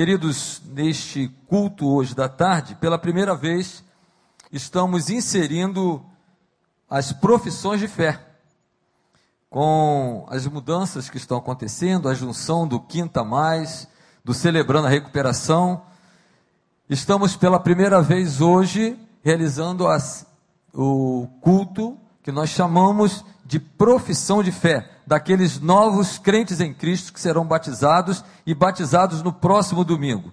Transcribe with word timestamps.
Queridos, 0.00 0.62
neste 0.64 1.28
culto 1.46 1.86
hoje 1.86 2.14
da 2.14 2.26
tarde, 2.26 2.74
pela 2.74 2.98
primeira 2.98 3.34
vez, 3.34 3.84
estamos 4.50 5.10
inserindo 5.10 6.02
as 6.88 7.12
profissões 7.12 7.80
de 7.80 7.86
fé. 7.86 8.18
Com 9.50 10.24
as 10.30 10.46
mudanças 10.46 11.10
que 11.10 11.18
estão 11.18 11.36
acontecendo, 11.36 12.08
a 12.08 12.14
junção 12.14 12.66
do 12.66 12.80
Quinta 12.80 13.22
Mais, 13.22 13.86
do 14.24 14.32
Celebrando 14.32 14.86
a 14.86 14.90
Recuperação, 14.90 15.82
estamos 16.88 17.36
pela 17.36 17.60
primeira 17.60 18.00
vez 18.00 18.40
hoje 18.40 18.98
realizando 19.22 19.86
as, 19.86 20.26
o 20.72 21.28
culto 21.42 21.98
que 22.22 22.32
nós 22.32 22.48
chamamos 22.48 23.22
de 23.44 23.60
profissão 23.60 24.42
de 24.42 24.50
fé, 24.50 24.89
daqueles 25.10 25.58
novos 25.58 26.18
crentes 26.18 26.60
em 26.60 26.72
Cristo 26.72 27.12
que 27.12 27.20
serão 27.20 27.44
batizados 27.44 28.24
e 28.46 28.54
batizados 28.54 29.24
no 29.24 29.32
próximo 29.32 29.84
domingo. 29.84 30.32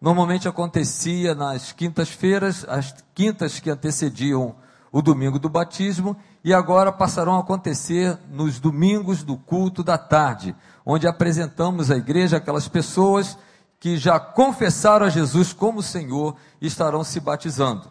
Normalmente 0.00 0.48
acontecia 0.48 1.32
nas 1.32 1.70
quintas-feiras, 1.70 2.66
as 2.68 2.92
quintas 3.14 3.60
que 3.60 3.70
antecediam 3.70 4.56
o 4.90 5.00
domingo 5.00 5.38
do 5.38 5.48
batismo, 5.48 6.16
e 6.42 6.52
agora 6.52 6.90
passarão 6.90 7.36
a 7.36 7.40
acontecer 7.40 8.18
nos 8.28 8.58
domingos 8.58 9.22
do 9.22 9.36
culto 9.36 9.84
da 9.84 9.96
tarde, 9.96 10.56
onde 10.84 11.06
apresentamos 11.06 11.88
à 11.92 11.96
igreja 11.96 12.38
aquelas 12.38 12.66
pessoas 12.66 13.38
que 13.78 13.96
já 13.96 14.18
confessaram 14.18 15.06
a 15.06 15.08
Jesus 15.08 15.52
como 15.52 15.84
Senhor 15.84 16.34
e 16.60 16.66
estarão 16.66 17.04
se 17.04 17.20
batizando. 17.20 17.88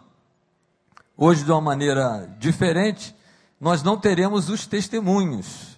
Hoje, 1.16 1.44
de 1.44 1.50
uma 1.50 1.62
maneira 1.62 2.30
diferente, 2.38 3.16
nós 3.58 3.82
não 3.82 3.96
teremos 3.96 4.50
os 4.50 4.66
testemunhos, 4.66 5.75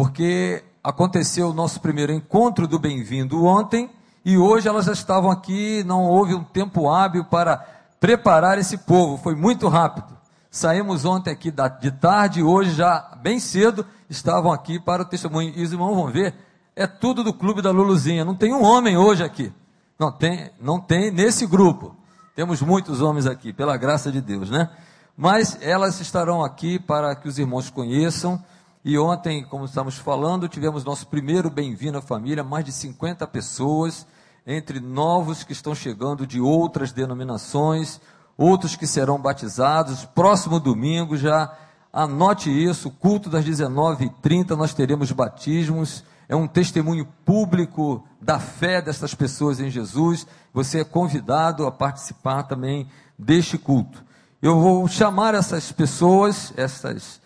porque 0.00 0.64
aconteceu 0.82 1.50
o 1.50 1.52
nosso 1.52 1.78
primeiro 1.78 2.10
encontro 2.10 2.66
do 2.66 2.78
Bem-vindo 2.78 3.44
ontem 3.44 3.90
e 4.24 4.38
hoje 4.38 4.66
elas 4.66 4.86
já 4.86 4.94
estavam 4.94 5.30
aqui, 5.30 5.84
não 5.84 6.06
houve 6.06 6.34
um 6.34 6.42
tempo 6.42 6.88
hábil 6.88 7.22
para 7.26 7.58
preparar 8.00 8.56
esse 8.56 8.78
povo, 8.78 9.18
foi 9.18 9.34
muito 9.34 9.68
rápido. 9.68 10.16
Saímos 10.50 11.04
ontem 11.04 11.30
aqui 11.30 11.52
de 11.82 11.90
tarde, 11.90 12.42
hoje 12.42 12.70
já 12.70 13.14
bem 13.20 13.38
cedo 13.38 13.84
estavam 14.08 14.50
aqui 14.50 14.80
para 14.80 15.02
o 15.02 15.04
testemunho. 15.04 15.52
E 15.54 15.62
os 15.62 15.70
irmãos 15.70 15.94
vão 15.94 16.06
ver, 16.06 16.34
é 16.74 16.86
tudo 16.86 17.22
do 17.22 17.34
clube 17.34 17.60
da 17.60 17.70
Luluzinha, 17.70 18.24
não 18.24 18.34
tem 18.34 18.54
um 18.54 18.64
homem 18.64 18.96
hoje 18.96 19.22
aqui. 19.22 19.52
Não 19.98 20.10
tem, 20.10 20.50
não 20.58 20.80
tem 20.80 21.10
nesse 21.10 21.46
grupo. 21.46 21.94
Temos 22.34 22.62
muitos 22.62 23.02
homens 23.02 23.26
aqui, 23.26 23.52
pela 23.52 23.76
graça 23.76 24.10
de 24.10 24.22
Deus, 24.22 24.48
né? 24.48 24.70
Mas 25.14 25.58
elas 25.60 26.00
estarão 26.00 26.42
aqui 26.42 26.78
para 26.78 27.14
que 27.14 27.28
os 27.28 27.38
irmãos 27.38 27.68
conheçam. 27.68 28.42
E 28.82 28.98
ontem, 28.98 29.44
como 29.44 29.66
estamos 29.66 29.98
falando, 29.98 30.48
tivemos 30.48 30.84
nosso 30.84 31.06
primeiro 31.06 31.50
Bem-vindo 31.50 31.98
à 31.98 32.02
Família, 32.02 32.42
mais 32.42 32.64
de 32.64 32.72
50 32.72 33.26
pessoas, 33.26 34.06
entre 34.46 34.80
novos 34.80 35.44
que 35.44 35.52
estão 35.52 35.74
chegando 35.74 36.26
de 36.26 36.40
outras 36.40 36.90
denominações, 36.90 38.00
outros 38.38 38.76
que 38.76 38.86
serão 38.86 39.20
batizados. 39.20 40.06
Próximo 40.06 40.58
domingo 40.58 41.14
já, 41.14 41.54
anote 41.92 42.48
isso, 42.50 42.90
culto 42.90 43.28
das 43.28 43.44
19h30, 43.44 44.56
nós 44.56 44.72
teremos 44.72 45.12
batismos. 45.12 46.02
É 46.26 46.34
um 46.34 46.48
testemunho 46.48 47.06
público 47.22 48.02
da 48.18 48.38
fé 48.38 48.80
dessas 48.80 49.14
pessoas 49.14 49.60
em 49.60 49.68
Jesus. 49.68 50.26
Você 50.54 50.80
é 50.80 50.84
convidado 50.84 51.66
a 51.66 51.70
participar 51.70 52.44
também 52.44 52.88
deste 53.18 53.58
culto. 53.58 54.02
Eu 54.40 54.58
vou 54.58 54.88
chamar 54.88 55.34
essas 55.34 55.70
pessoas, 55.70 56.54
essas 56.56 57.19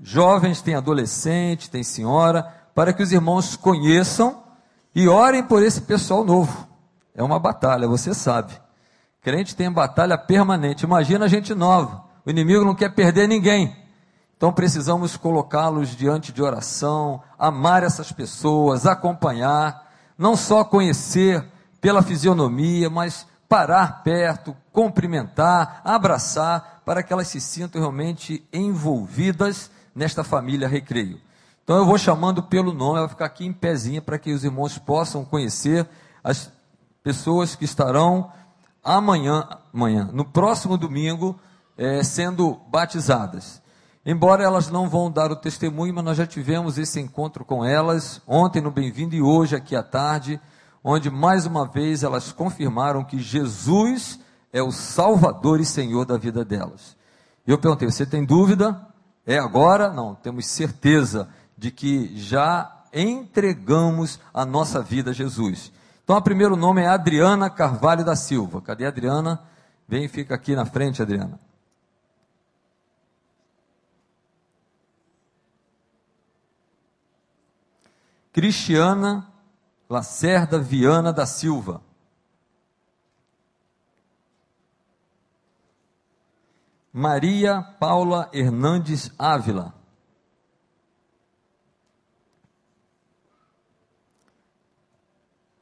jovens, 0.00 0.62
tem 0.62 0.74
adolescente, 0.74 1.70
tem 1.70 1.82
senhora, 1.82 2.42
para 2.74 2.92
que 2.92 3.02
os 3.02 3.12
irmãos 3.12 3.56
conheçam 3.56 4.42
e 4.94 5.08
orem 5.08 5.42
por 5.42 5.62
esse 5.62 5.82
pessoal 5.82 6.24
novo. 6.24 6.68
É 7.14 7.22
uma 7.22 7.38
batalha, 7.38 7.88
você 7.88 8.12
sabe. 8.12 8.52
Crente 9.22 9.56
tem 9.56 9.70
batalha 9.70 10.18
permanente. 10.18 10.84
Imagina 10.84 11.24
a 11.24 11.28
gente 11.28 11.54
nova. 11.54 12.04
O 12.26 12.30
inimigo 12.30 12.64
não 12.64 12.74
quer 12.74 12.94
perder 12.94 13.26
ninguém. 13.26 13.74
Então 14.36 14.52
precisamos 14.52 15.16
colocá-los 15.16 15.96
diante 15.96 16.32
de 16.32 16.42
oração, 16.42 17.22
amar 17.38 17.82
essas 17.82 18.12
pessoas, 18.12 18.86
acompanhar, 18.86 19.90
não 20.18 20.36
só 20.36 20.64
conhecer 20.64 21.44
pela 21.80 22.02
fisionomia, 22.02 22.90
mas 22.90 23.26
parar 23.48 24.02
perto, 24.02 24.56
cumprimentar, 24.72 25.80
abraçar, 25.84 26.82
para 26.84 27.02
que 27.02 27.12
elas 27.12 27.28
se 27.28 27.40
sintam 27.40 27.80
realmente 27.80 28.46
envolvidas 28.52 29.70
nesta 29.94 30.24
família 30.24 30.68
recreio. 30.68 31.20
Então 31.62 31.76
eu 31.76 31.86
vou 31.86 31.96
chamando 31.96 32.42
pelo 32.42 32.72
nome, 32.72 32.98
ela 32.98 33.06
vai 33.06 33.08
ficar 33.08 33.24
aqui 33.26 33.46
em 33.46 33.52
pezinha 33.52 34.02
para 34.02 34.18
que 34.18 34.32
os 34.32 34.44
irmãos 34.44 34.76
possam 34.76 35.24
conhecer 35.24 35.86
as 36.22 36.50
pessoas 37.02 37.54
que 37.54 37.64
estarão 37.64 38.30
amanhã, 38.82 39.48
amanhã 39.72 40.10
no 40.12 40.24
próximo 40.24 40.76
domingo, 40.76 41.38
é, 41.76 42.02
sendo 42.02 42.60
batizadas. 42.68 43.62
Embora 44.04 44.42
elas 44.42 44.68
não 44.68 44.88
vão 44.88 45.10
dar 45.10 45.32
o 45.32 45.36
testemunho, 45.36 45.94
mas 45.94 46.04
nós 46.04 46.16
já 46.18 46.26
tivemos 46.26 46.76
esse 46.76 47.00
encontro 47.00 47.44
com 47.44 47.64
elas 47.64 48.20
ontem 48.26 48.60
no 48.60 48.70
Bem-vindo 48.70 49.14
e 49.14 49.22
hoje 49.22 49.56
aqui 49.56 49.74
à 49.74 49.82
tarde 49.82 50.38
onde 50.84 51.10
mais 51.10 51.46
uma 51.46 51.66
vez 51.66 52.02
elas 52.02 52.30
confirmaram 52.30 53.02
que 53.02 53.18
Jesus 53.18 54.20
é 54.52 54.62
o 54.62 54.70
Salvador 54.70 55.58
e 55.58 55.64
Senhor 55.64 56.04
da 56.04 56.18
vida 56.18 56.44
delas. 56.44 56.94
Eu 57.46 57.56
perguntei: 57.56 57.90
você 57.90 58.04
tem 58.04 58.22
dúvida? 58.22 58.93
É 59.26 59.38
agora? 59.38 59.92
Não, 59.92 60.14
temos 60.14 60.46
certeza 60.46 61.28
de 61.56 61.70
que 61.70 62.16
já 62.18 62.84
entregamos 62.92 64.20
a 64.32 64.44
nossa 64.44 64.82
vida 64.82 65.10
a 65.10 65.14
Jesus. 65.14 65.72
Então, 66.02 66.16
o 66.16 66.22
primeiro 66.22 66.56
nome 66.56 66.82
é 66.82 66.86
Adriana 66.86 67.48
Carvalho 67.48 68.04
da 68.04 68.14
Silva. 68.14 68.60
Cadê 68.60 68.84
a 68.84 68.88
Adriana? 68.88 69.42
Vem 69.88 70.04
e 70.04 70.08
fica 70.08 70.34
aqui 70.34 70.54
na 70.54 70.66
frente, 70.66 71.00
Adriana. 71.00 71.38
Cristiana 78.32 79.26
Lacerda 79.88 80.58
Viana 80.58 81.12
da 81.12 81.24
Silva. 81.24 81.80
Maria 86.96 87.60
Paula 87.60 88.30
Hernandes 88.32 89.10
Ávila. 89.18 89.74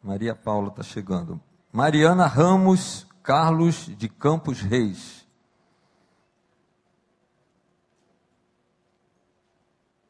Maria 0.03 0.35
Paula 0.35 0.69
está 0.69 0.83
chegando. 0.83 1.41
Mariana 1.73 2.27
Ramos 2.27 3.07
Carlos 3.23 3.87
de 3.97 4.11
Campos 4.11 4.61
Reis. 4.61 5.27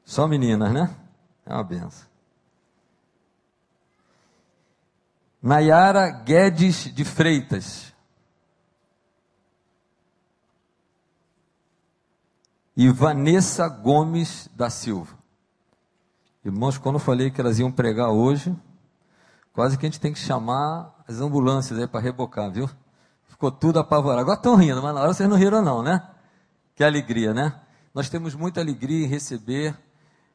Só 0.04 0.26
meninas, 0.26 0.72
né? 0.72 0.92
É 1.46 1.54
uma 1.54 1.62
benção. 1.62 2.10
Nayara 5.40 6.10
Guedes 6.10 6.92
de 6.92 7.04
Freitas. 7.04 7.91
E 12.74 12.88
Vanessa 12.88 13.68
Gomes 13.68 14.48
da 14.54 14.70
Silva. 14.70 15.14
Irmãos, 16.42 16.78
quando 16.78 16.96
eu 16.96 17.00
falei 17.00 17.30
que 17.30 17.40
elas 17.40 17.58
iam 17.58 17.70
pregar 17.70 18.08
hoje, 18.08 18.56
quase 19.52 19.76
que 19.76 19.84
a 19.84 19.88
gente 19.88 20.00
tem 20.00 20.12
que 20.12 20.18
chamar 20.18 21.04
as 21.06 21.20
ambulâncias 21.20 21.78
aí 21.78 21.86
para 21.86 22.00
rebocar, 22.00 22.50
viu? 22.50 22.68
Ficou 23.28 23.52
tudo 23.52 23.78
apavorado. 23.78 24.22
Agora 24.22 24.38
estão 24.38 24.56
rindo, 24.56 24.82
mas 24.82 24.94
na 24.94 25.02
hora 25.02 25.12
vocês 25.12 25.28
não 25.28 25.36
riram 25.36 25.60
não, 25.60 25.82
né? 25.82 26.02
Que 26.74 26.82
alegria, 26.82 27.34
né? 27.34 27.60
Nós 27.94 28.08
temos 28.08 28.34
muita 28.34 28.60
alegria 28.60 29.04
em 29.04 29.08
receber 29.08 29.76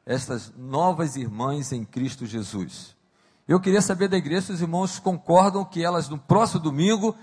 estas 0.06 0.54
novas 0.56 1.16
irmãs 1.16 1.72
em 1.72 1.84
Cristo 1.84 2.25
Jesus. 2.25 2.96
Eu 3.48 3.59
queria 3.59 3.81
saber 3.81 4.08
da 4.08 4.18
igreja 4.18 4.48
se 4.48 4.52
os 4.52 4.62
irmãos 4.62 5.00
concordam 5.00 5.66
que 5.66 5.84
elas 5.84 6.08
no 6.08 6.19
próximo 6.19 6.62
domingo 6.62 7.16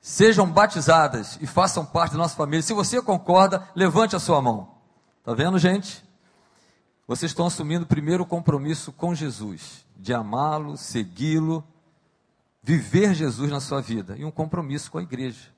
sejam 0.00 0.50
batizadas 0.50 1.38
e 1.40 1.46
façam 1.46 1.84
parte 1.84 2.12
da 2.12 2.18
nossa 2.18 2.36
família. 2.36 2.62
Se 2.62 2.72
você 2.72 3.00
concorda, 3.02 3.68
levante 3.74 4.16
a 4.16 4.20
sua 4.20 4.40
mão. 4.40 4.76
Tá 5.24 5.34
vendo, 5.34 5.58
gente? 5.58 6.04
Vocês 7.06 7.30
estão 7.30 7.46
assumindo 7.46 7.86
primeiro 7.86 8.22
o 8.22 8.26
compromisso 8.26 8.92
com 8.92 9.14
Jesus, 9.14 9.86
de 9.96 10.12
amá-lo, 10.12 10.76
segui-lo, 10.76 11.64
viver 12.62 13.14
Jesus 13.14 13.50
na 13.50 13.60
sua 13.60 13.80
vida 13.80 14.14
e 14.16 14.24
um 14.24 14.30
compromisso 14.30 14.90
com 14.90 14.98
a 14.98 15.02
igreja. 15.02 15.48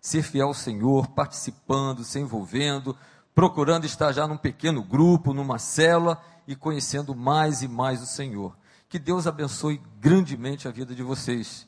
Ser 0.00 0.22
fiel 0.22 0.48
ao 0.48 0.54
Senhor, 0.54 1.08
participando, 1.08 2.04
se 2.04 2.18
envolvendo, 2.18 2.96
procurando 3.34 3.84
estar 3.84 4.12
já 4.12 4.26
num 4.26 4.36
pequeno 4.36 4.82
grupo, 4.82 5.32
numa 5.32 5.58
célula 5.58 6.20
e 6.46 6.56
conhecendo 6.56 7.14
mais 7.14 7.62
e 7.62 7.68
mais 7.68 8.02
o 8.02 8.06
Senhor. 8.06 8.56
Que 8.88 8.98
Deus 8.98 9.26
abençoe 9.26 9.80
grandemente 10.00 10.66
a 10.66 10.70
vida 10.70 10.94
de 10.94 11.02
vocês. 11.02 11.66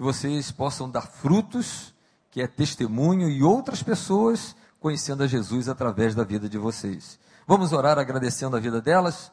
Que 0.00 0.04
vocês 0.04 0.50
possam 0.50 0.88
dar 0.88 1.02
frutos, 1.02 1.94
que 2.30 2.40
é 2.40 2.46
testemunho, 2.46 3.28
e 3.28 3.42
outras 3.42 3.82
pessoas 3.82 4.56
conhecendo 4.80 5.22
a 5.22 5.26
Jesus 5.26 5.68
através 5.68 6.14
da 6.14 6.24
vida 6.24 6.48
de 6.48 6.56
vocês. 6.56 7.20
Vamos 7.46 7.70
orar 7.74 7.98
agradecendo 7.98 8.56
a 8.56 8.60
vida 8.60 8.80
delas? 8.80 9.30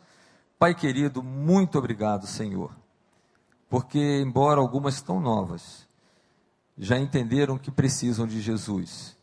Pai 0.60 0.76
querido, 0.76 1.24
muito 1.24 1.78
obrigado, 1.78 2.28
Senhor. 2.28 2.70
porque, 3.70 4.20
embora 4.20 4.60
algumas 4.60 4.96
estão 4.96 5.22
novas, 5.22 5.88
já 6.78 7.00
entenderam 7.00 7.58
que 7.58 7.72
precisam 7.72 8.28
de 8.28 8.42
Jesus 8.42 9.16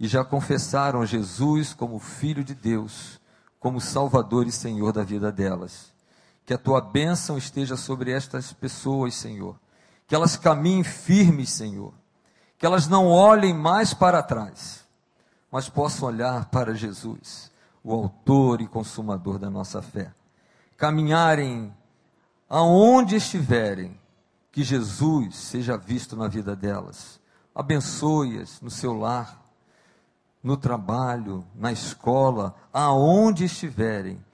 e 0.00 0.08
já 0.08 0.24
confessaram 0.24 1.06
Jesus 1.06 1.72
como 1.72 2.00
Filho 2.00 2.42
de 2.42 2.52
Deus, 2.52 3.20
como 3.60 3.80
Salvador 3.80 4.44
e 4.44 4.50
Senhor 4.50 4.92
da 4.92 5.04
vida 5.04 5.30
delas. 5.30 5.94
Que 6.44 6.52
a 6.52 6.58
tua 6.58 6.80
bênção 6.80 7.38
esteja 7.38 7.76
sobre 7.76 8.10
estas 8.10 8.52
pessoas, 8.52 9.14
Senhor. 9.14 9.56
Que 10.14 10.16
elas 10.16 10.36
caminhem 10.36 10.84
firmes, 10.84 11.50
Senhor. 11.50 11.92
Que 12.56 12.64
elas 12.64 12.86
não 12.86 13.08
olhem 13.08 13.52
mais 13.52 13.92
para 13.92 14.22
trás, 14.22 14.86
mas 15.50 15.68
possam 15.68 16.06
olhar 16.06 16.44
para 16.50 16.72
Jesus, 16.72 17.50
o 17.82 17.92
Autor 17.92 18.60
e 18.60 18.68
Consumador 18.68 19.40
da 19.40 19.50
nossa 19.50 19.82
fé. 19.82 20.14
Caminharem 20.76 21.74
aonde 22.48 23.16
estiverem, 23.16 24.00
que 24.52 24.62
Jesus 24.62 25.34
seja 25.34 25.76
visto 25.76 26.14
na 26.14 26.28
vida 26.28 26.54
delas. 26.54 27.20
Abençoe-as 27.52 28.60
no 28.60 28.70
seu 28.70 28.96
lar, 28.96 29.42
no 30.40 30.56
trabalho, 30.56 31.44
na 31.56 31.72
escola, 31.72 32.54
aonde 32.72 33.46
estiverem, 33.46 34.24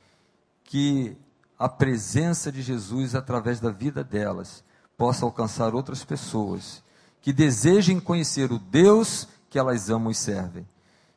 que 0.62 1.16
a 1.58 1.70
presença 1.70 2.52
de 2.52 2.60
Jesus 2.60 3.14
através 3.14 3.60
da 3.60 3.70
vida 3.70 4.04
delas 4.04 4.62
possa 5.00 5.24
alcançar 5.24 5.74
outras 5.74 6.04
pessoas 6.04 6.82
que 7.22 7.32
desejem 7.32 7.98
conhecer 7.98 8.52
o 8.52 8.58
Deus 8.58 9.26
que 9.48 9.58
elas 9.58 9.88
amam 9.88 10.10
e 10.10 10.14
servem. 10.14 10.68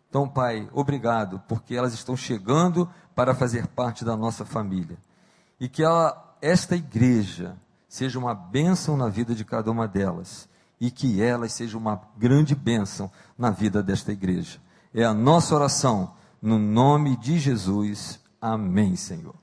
Então, 0.09 0.25
Pai, 0.25 0.69
obrigado, 0.71 1.43
porque 1.49 1.75
elas 1.75 1.93
estão 1.93 2.15
chegando 2.15 2.89
para 3.13 3.35
fazer 3.35 3.67
parte 3.67 4.05
da 4.05 4.15
nossa 4.15 4.45
família. 4.45 4.97
E 5.59 5.67
que 5.67 5.83
ela, 5.83 6.33
esta 6.41 6.77
igreja 6.77 7.57
seja 7.89 8.17
uma 8.17 8.33
bênção 8.33 8.95
na 8.95 9.09
vida 9.09 9.35
de 9.35 9.43
cada 9.43 9.69
uma 9.69 9.85
delas. 9.85 10.47
E 10.79 10.89
que 10.89 11.21
elas 11.21 11.51
sejam 11.51 11.81
uma 11.81 12.01
grande 12.17 12.55
bênção 12.55 13.11
na 13.37 13.49
vida 13.49 13.83
desta 13.83 14.13
igreja. 14.13 14.61
É 14.93 15.03
a 15.03 15.13
nossa 15.13 15.53
oração, 15.55 16.13
no 16.41 16.57
nome 16.57 17.17
de 17.17 17.37
Jesus. 17.37 18.17
Amém, 18.39 18.95
Senhor. 18.95 19.35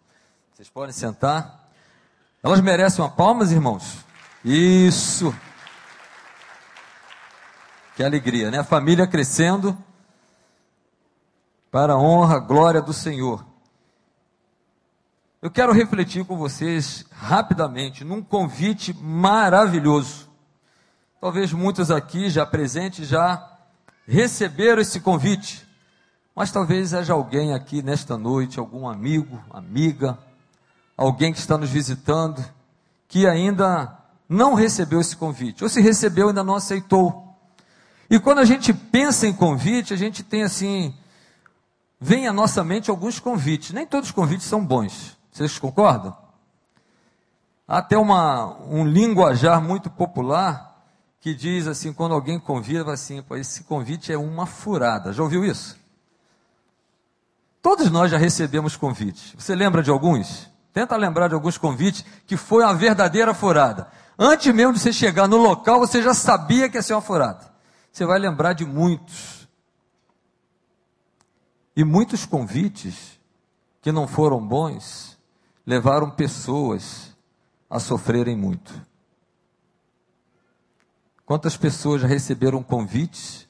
Vocês 0.55 0.71
podem 0.71 0.95
sentar. 0.95 1.69
Elas 2.43 2.63
merecem 2.63 3.05
uma 3.05 3.11
palmas, 3.11 3.53
irmãos? 3.53 4.09
Isso. 4.45 5.35
Que 7.95 8.03
alegria, 8.03 8.51
né? 8.51 8.59
A 8.61 8.65
família 8.65 9.07
crescendo 9.07 9.77
para 11.71 11.93
a 11.93 11.99
honra, 11.99 12.39
glória 12.39 12.81
do 12.81 12.93
Senhor. 12.93 13.45
Eu 15.43 15.51
quero 15.51 15.73
refletir 15.73 16.25
com 16.25 16.37
vocês 16.37 17.05
rapidamente 17.13 18.05
num 18.05 18.23
convite 18.23 18.95
maravilhoso. 18.95 20.29
Talvez 21.21 21.53
muitos 21.53 21.91
aqui 21.91 22.31
já 22.31 22.47
presentes 22.47 23.07
já 23.07 23.47
receberam 24.07 24.81
esse 24.81 25.01
convite, 25.01 25.67
mas 26.35 26.51
talvez 26.51 26.95
haja 26.95 27.13
alguém 27.13 27.53
aqui 27.53 27.83
nesta 27.83 28.17
noite, 28.17 28.59
algum 28.59 28.89
amigo, 28.89 29.43
amiga, 29.51 30.19
alguém 30.97 31.33
que 31.33 31.39
está 31.39 31.59
nos 31.59 31.71
visitando, 31.71 32.43
que 33.07 33.27
ainda 33.27 34.00
não 34.31 34.55
recebeu 34.55 35.01
esse 35.01 35.17
convite, 35.17 35.65
ou 35.65 35.69
se 35.69 35.81
recebeu 35.81 36.29
ainda 36.29 36.45
não 36.45 36.55
aceitou. 36.55 37.37
E 38.09 38.21
quando 38.21 38.39
a 38.39 38.45
gente 38.45 38.73
pensa 38.73 39.27
em 39.27 39.33
convite, 39.33 39.93
a 39.93 39.97
gente 39.97 40.23
tem 40.23 40.45
assim, 40.45 40.95
vem 42.01 42.29
à 42.29 42.33
nossa 42.33 42.63
mente 42.63 42.91
alguns 42.91 43.19
convites. 43.19 43.73
Nem 43.73 43.85
todos 43.85 44.11
os 44.11 44.15
convites 44.15 44.47
são 44.47 44.65
bons. 44.65 45.19
Vocês 45.33 45.59
concordam? 45.59 46.17
Há 47.67 47.79
até 47.79 47.99
uma, 47.99 48.57
um 48.69 48.87
linguajar 48.87 49.61
muito 49.61 49.91
popular 49.91 50.81
que 51.21 51.35
diz 51.35 51.67
assim, 51.67 51.93
quando 51.93 52.15
alguém 52.15 52.39
convida, 52.39 52.93
assim, 52.93 53.25
esse 53.33 53.65
convite 53.65 54.13
é 54.13 54.17
uma 54.17 54.47
furada. 54.47 55.13
Já 55.13 55.25
ouviu 55.25 55.45
isso? 55.45 55.77
Todos 57.61 57.91
nós 57.91 58.13
já 58.13 58.17
recebemos 58.17 58.77
convites. 58.77 59.35
Você 59.37 59.57
lembra 59.57 59.83
de 59.83 59.91
alguns? 59.91 60.49
Tenta 60.73 60.97
lembrar 60.97 61.29
de 61.29 61.35
alguns 61.35 61.59
convites 61.59 62.05
que 62.27 62.37
foi 62.37 62.63
uma 62.63 62.75
verdadeira 62.75 63.35
furada. 63.35 63.89
Antes 64.23 64.55
mesmo 64.55 64.75
de 64.75 64.81
você 64.81 64.93
chegar 64.93 65.27
no 65.27 65.39
local, 65.39 65.79
você 65.79 66.03
já 66.03 66.13
sabia 66.13 66.69
que 66.69 66.77
ia 66.77 66.83
ser 66.83 66.93
uma 66.93 67.01
furada. 67.01 67.51
Você 67.91 68.05
vai 68.05 68.19
lembrar 68.19 68.53
de 68.53 68.67
muitos. 68.67 69.49
E 71.75 71.83
muitos 71.83 72.27
convites 72.27 73.19
que 73.81 73.91
não 73.91 74.07
foram 74.07 74.47
bons 74.47 75.19
levaram 75.65 76.11
pessoas 76.11 77.17
a 77.71 77.81
sofrerem 77.81 78.37
muito. 78.37 78.71
Quantas 81.25 81.57
pessoas 81.57 82.03
já 82.03 82.07
receberam 82.07 82.63
convites 82.63 83.49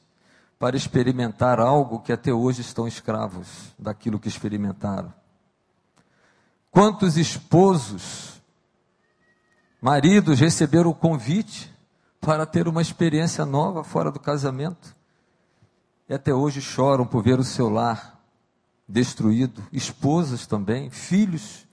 para 0.57 0.77
experimentar 0.77 1.59
algo 1.59 1.99
que 1.99 2.13
até 2.13 2.31
hoje 2.31 2.61
estão 2.61 2.87
escravos 2.87 3.73
daquilo 3.77 4.19
que 4.19 4.29
experimentaram? 4.29 5.13
Quantos 6.69 7.17
esposos, 7.17 8.40
maridos 9.81 10.39
receberam 10.39 10.91
o 10.91 10.95
convite 10.95 11.73
para 12.19 12.45
ter 12.45 12.67
uma 12.67 12.81
experiência 12.81 13.45
nova 13.45 13.83
fora 13.83 14.11
do 14.11 14.19
casamento 14.19 14.95
e 16.07 16.13
até 16.13 16.33
hoje 16.33 16.61
choram 16.61 17.05
por 17.05 17.23
ver 17.23 17.39
o 17.39 17.43
seu 17.43 17.67
lar 17.69 18.19
destruído? 18.87 19.63
Esposas 19.71 20.45
também, 20.45 20.89
filhos 20.91 21.65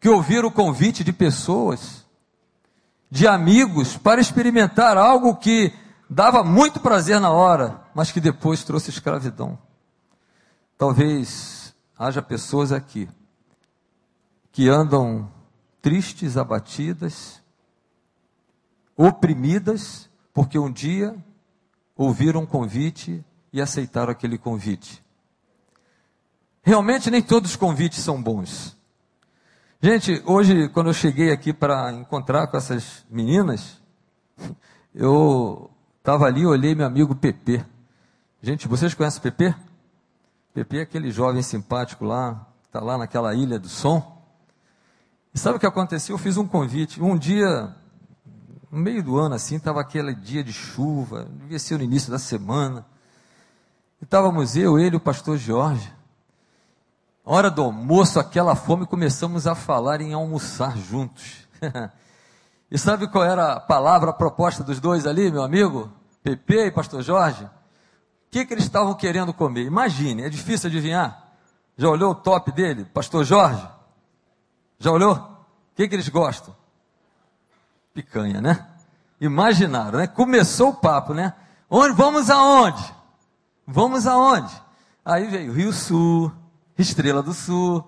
que 0.00 0.08
ouviram 0.08 0.48
o 0.48 0.52
convite 0.52 1.04
de 1.04 1.12
pessoas 1.12 2.06
de 3.10 3.26
amigos 3.26 3.96
para 3.96 4.20
experimentar 4.20 4.96
algo 4.96 5.36
que 5.36 5.72
dava 6.08 6.42
muito 6.42 6.80
prazer 6.80 7.20
na 7.20 7.30
hora, 7.30 7.82
mas 7.94 8.10
que 8.10 8.20
depois 8.20 8.64
trouxe 8.64 8.90
escravidão. 8.90 9.58
Talvez 10.78 11.74
haja 11.98 12.22
pessoas 12.22 12.72
aqui 12.72 13.08
que 14.52 14.68
andam 14.68 15.30
tristes, 15.86 16.36
abatidas, 16.36 17.40
oprimidas, 18.96 20.10
porque 20.34 20.58
um 20.58 20.68
dia 20.68 21.14
ouviram 21.96 22.40
um 22.40 22.46
convite 22.46 23.24
e 23.52 23.62
aceitaram 23.62 24.10
aquele 24.10 24.36
convite. 24.36 25.00
Realmente 26.60 27.08
nem 27.08 27.22
todos 27.22 27.52
os 27.52 27.56
convites 27.56 28.00
são 28.00 28.20
bons. 28.20 28.76
Gente, 29.80 30.20
hoje, 30.26 30.68
quando 30.70 30.88
eu 30.88 30.92
cheguei 30.92 31.30
aqui 31.30 31.52
para 31.52 31.92
encontrar 31.92 32.48
com 32.48 32.56
essas 32.56 33.06
meninas, 33.08 33.80
eu 34.92 35.70
estava 35.98 36.26
ali 36.26 36.40
e 36.40 36.46
olhei 36.46 36.74
meu 36.74 36.86
amigo 36.86 37.14
Pepe. 37.14 37.64
Gente, 38.42 38.66
vocês 38.66 38.92
conhecem 38.92 39.20
o 39.20 39.22
Pepe? 39.22 39.54
Pepe 40.52 40.78
é 40.78 40.82
aquele 40.82 41.12
jovem 41.12 41.42
simpático 41.42 42.04
lá, 42.04 42.44
está 42.64 42.80
lá 42.80 42.98
naquela 42.98 43.32
ilha 43.36 43.56
do 43.56 43.68
som. 43.68 44.15
E 45.36 45.38
sabe 45.38 45.58
o 45.58 45.60
que 45.60 45.66
aconteceu? 45.66 46.14
Eu 46.14 46.18
fiz 46.18 46.38
um 46.38 46.46
convite. 46.48 47.00
Um 47.00 47.14
dia, 47.14 47.76
no 48.72 48.78
meio 48.78 49.02
do 49.02 49.18
ano 49.18 49.34
assim, 49.34 49.56
estava 49.56 49.82
aquele 49.82 50.14
dia 50.14 50.42
de 50.42 50.50
chuva, 50.50 51.28
devia 51.30 51.58
ser 51.58 51.76
no 51.76 51.84
início 51.84 52.10
da 52.10 52.18
semana. 52.18 52.86
E 54.00 54.04
estávamos 54.04 54.56
eu, 54.56 54.78
ele 54.78 54.96
e 54.96 54.98
o 54.98 55.00
pastor 55.00 55.36
Jorge 55.36 55.94
hora 57.28 57.50
do 57.50 57.60
almoço, 57.60 58.20
aquela 58.20 58.54
fome, 58.54 58.86
começamos 58.86 59.48
a 59.48 59.54
falar 59.56 60.00
em 60.00 60.14
almoçar 60.14 60.76
juntos. 60.78 61.46
e 62.70 62.78
sabe 62.78 63.08
qual 63.08 63.24
era 63.24 63.54
a 63.54 63.60
palavra, 63.60 64.10
a 64.10 64.14
proposta 64.14 64.62
dos 64.62 64.78
dois 64.78 65.06
ali, 65.06 65.30
meu 65.30 65.42
amigo? 65.42 65.92
Pepe 66.22 66.66
e 66.66 66.70
pastor 66.70 67.02
Jorge? 67.02 67.44
O 67.44 67.50
que, 68.30 68.46
que 68.46 68.54
eles 68.54 68.64
estavam 68.64 68.94
querendo 68.94 69.34
comer? 69.34 69.66
Imagine, 69.66 70.22
é 70.22 70.28
difícil 70.28 70.68
adivinhar. 70.68 71.34
Já 71.76 71.88
olhou 71.88 72.12
o 72.12 72.14
top 72.14 72.52
dele, 72.52 72.84
pastor 72.84 73.24
Jorge? 73.24 73.75
Já 74.78 74.90
olhou? 74.92 75.14
O 75.14 75.76
que, 75.76 75.88
que 75.88 75.94
eles 75.94 76.08
gostam? 76.08 76.54
Picanha, 77.94 78.40
né? 78.40 78.66
Imaginaram, 79.20 79.98
né? 79.98 80.06
Começou 80.06 80.70
o 80.70 80.74
papo, 80.74 81.14
né? 81.14 81.32
Onde, 81.68 81.94
vamos 81.94 82.30
aonde? 82.30 82.94
Vamos 83.66 84.06
aonde? 84.06 84.54
Aí 85.04 85.26
veio 85.26 85.52
Rio 85.52 85.72
Sul, 85.72 86.32
Estrela 86.78 87.22
do 87.22 87.32
Sul. 87.32 87.84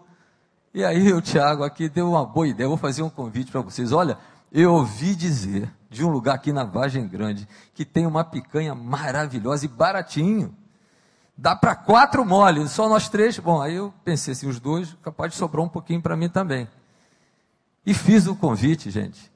E 0.73 0.85
aí 0.85 1.13
o 1.13 1.21
Tiago 1.21 1.63
aqui 1.63 1.89
deu 1.89 2.11
uma 2.11 2.25
boa 2.25 2.49
ideia. 2.49 2.69
vou 2.69 2.77
fazer 2.77 3.03
um 3.03 3.11
convite 3.11 3.51
para 3.51 3.61
vocês. 3.61 3.93
Olha, 3.93 4.19
eu 4.51 4.73
ouvi 4.73 5.15
dizer 5.15 5.71
de 5.91 6.05
um 6.05 6.09
lugar 6.09 6.35
aqui 6.35 6.53
na 6.53 6.65
Vagem 6.65 7.07
Grande 7.07 7.49
que 7.75 7.85
tem 7.85 8.07
uma 8.07 8.25
picanha 8.25 8.75
maravilhosa 8.75 9.65
e 9.65 9.69
baratinho. 9.69 10.55
Dá 11.37 11.55
para 11.55 11.77
quatro 11.77 12.25
moles, 12.25 12.73
só 12.73 12.89
nós 12.89 13.09
três. 13.09 13.39
Bom, 13.39 13.61
aí 13.63 13.77
eu 13.77 13.95
pensei 14.05 14.33
assim, 14.33 14.49
os 14.49 14.59
dois, 14.59 14.97
capaz 15.03 15.33
de 15.33 15.39
sobrar 15.39 15.65
um 15.65 15.69
pouquinho 15.69 16.03
para 16.03 16.17
mim 16.17 16.29
também. 16.29 16.69
E 17.85 17.95
fiz 17.95 18.27
o 18.27 18.37
convite, 18.37 18.91
gente. 18.91 19.31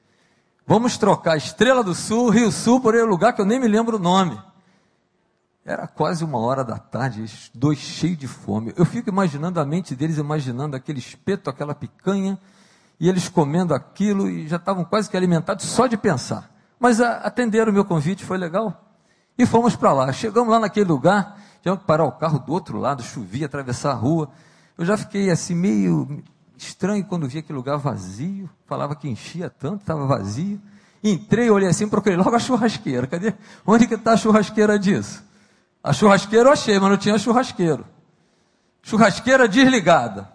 Vamos 0.67 0.97
trocar 0.97 1.37
Estrela 1.37 1.83
do 1.83 1.95
Sul, 1.95 2.31
Rio 2.31 2.53
Sul, 2.53 2.81
por 2.81 2.95
um 2.95 3.07
lugar 3.07 3.33
que 3.33 3.41
eu 3.41 3.45
nem 3.45 3.59
me 3.59 3.67
lembro 3.67 3.97
o 3.97 4.01
nome. 4.01 4.41
Era 5.65 5.87
quase 5.87 6.25
uma 6.25 6.39
hora 6.39 6.65
da 6.65 6.79
tarde, 6.79 7.25
dois 7.55 7.79
cheios 7.79 8.19
de 8.19 8.27
fome. 8.27 8.73
Eu 8.77 8.85
fico 8.85 9.09
imaginando 9.09 9.61
a 9.61 9.65
mente 9.65 9.95
deles, 9.95 10.19
imaginando 10.19 10.75
aquele 10.75 10.99
espeto, 10.99 11.49
aquela 11.49 11.75
picanha, 11.75 12.39
e 12.99 13.09
eles 13.09 13.29
comendo 13.29 13.75
aquilo 13.75 14.29
e 14.29 14.47
já 14.49 14.57
estavam 14.57 14.85
quase 14.85 15.09
que 15.11 15.17
alimentados 15.17 15.65
só 15.67 15.87
de 15.87 15.97
pensar. 15.97 16.51
Mas 16.79 17.01
a, 17.01 17.19
atenderam 17.19 17.71
o 17.71 17.75
meu 17.75 17.85
convite, 17.85 18.25
foi 18.25 18.39
legal. 18.39 18.93
E 19.39 19.47
fomos 19.47 19.77
para 19.77 19.93
lá. 19.93 20.13
Chegamos 20.13 20.51
lá 20.51 20.59
naquele 20.59 20.87
lugar, 20.87 21.39
tivemos 21.61 21.81
que 21.81 21.87
parar 21.87 22.05
o 22.05 22.13
carro 22.13 22.39
do 22.41 22.53
outro 22.53 22.79
lado, 22.79 23.03
chovia, 23.03 23.47
atravessar 23.47 23.91
a 23.91 23.95
rua. 23.95 24.31
Eu 24.77 24.85
já 24.85 24.97
fiquei 24.97 25.31
assim 25.31 25.55
meio 25.55 26.23
estranho 26.57 27.05
quando 27.05 27.29
vi 27.29 27.39
aquele 27.39 27.57
lugar 27.57 27.77
vazio. 27.77 28.49
Falava 28.67 28.95
que 28.95 29.09
enchia 29.09 29.51
tanto, 29.51 29.81
estava 29.81 30.07
vazio. 30.07 30.61
Entrei, 31.03 31.51
olhei 31.51 31.69
assim, 31.69 31.89
procurei 31.89 32.17
logo 32.17 32.35
a 32.35 32.39
churrasqueira. 32.39 33.07
Cadê? 33.07 33.35
Onde 33.67 33.87
que 33.87 33.95
está 33.95 34.13
a 34.13 34.17
churrasqueira 34.17 34.79
disso? 34.79 35.23
A 35.83 35.93
churrasqueira 35.93 36.49
eu 36.49 36.53
achei, 36.53 36.79
mas 36.79 36.91
não 36.91 36.97
tinha 36.97 37.19
churrasqueiro. 37.19 37.85
Churrasqueira 38.83 39.49
desligada. 39.49 40.31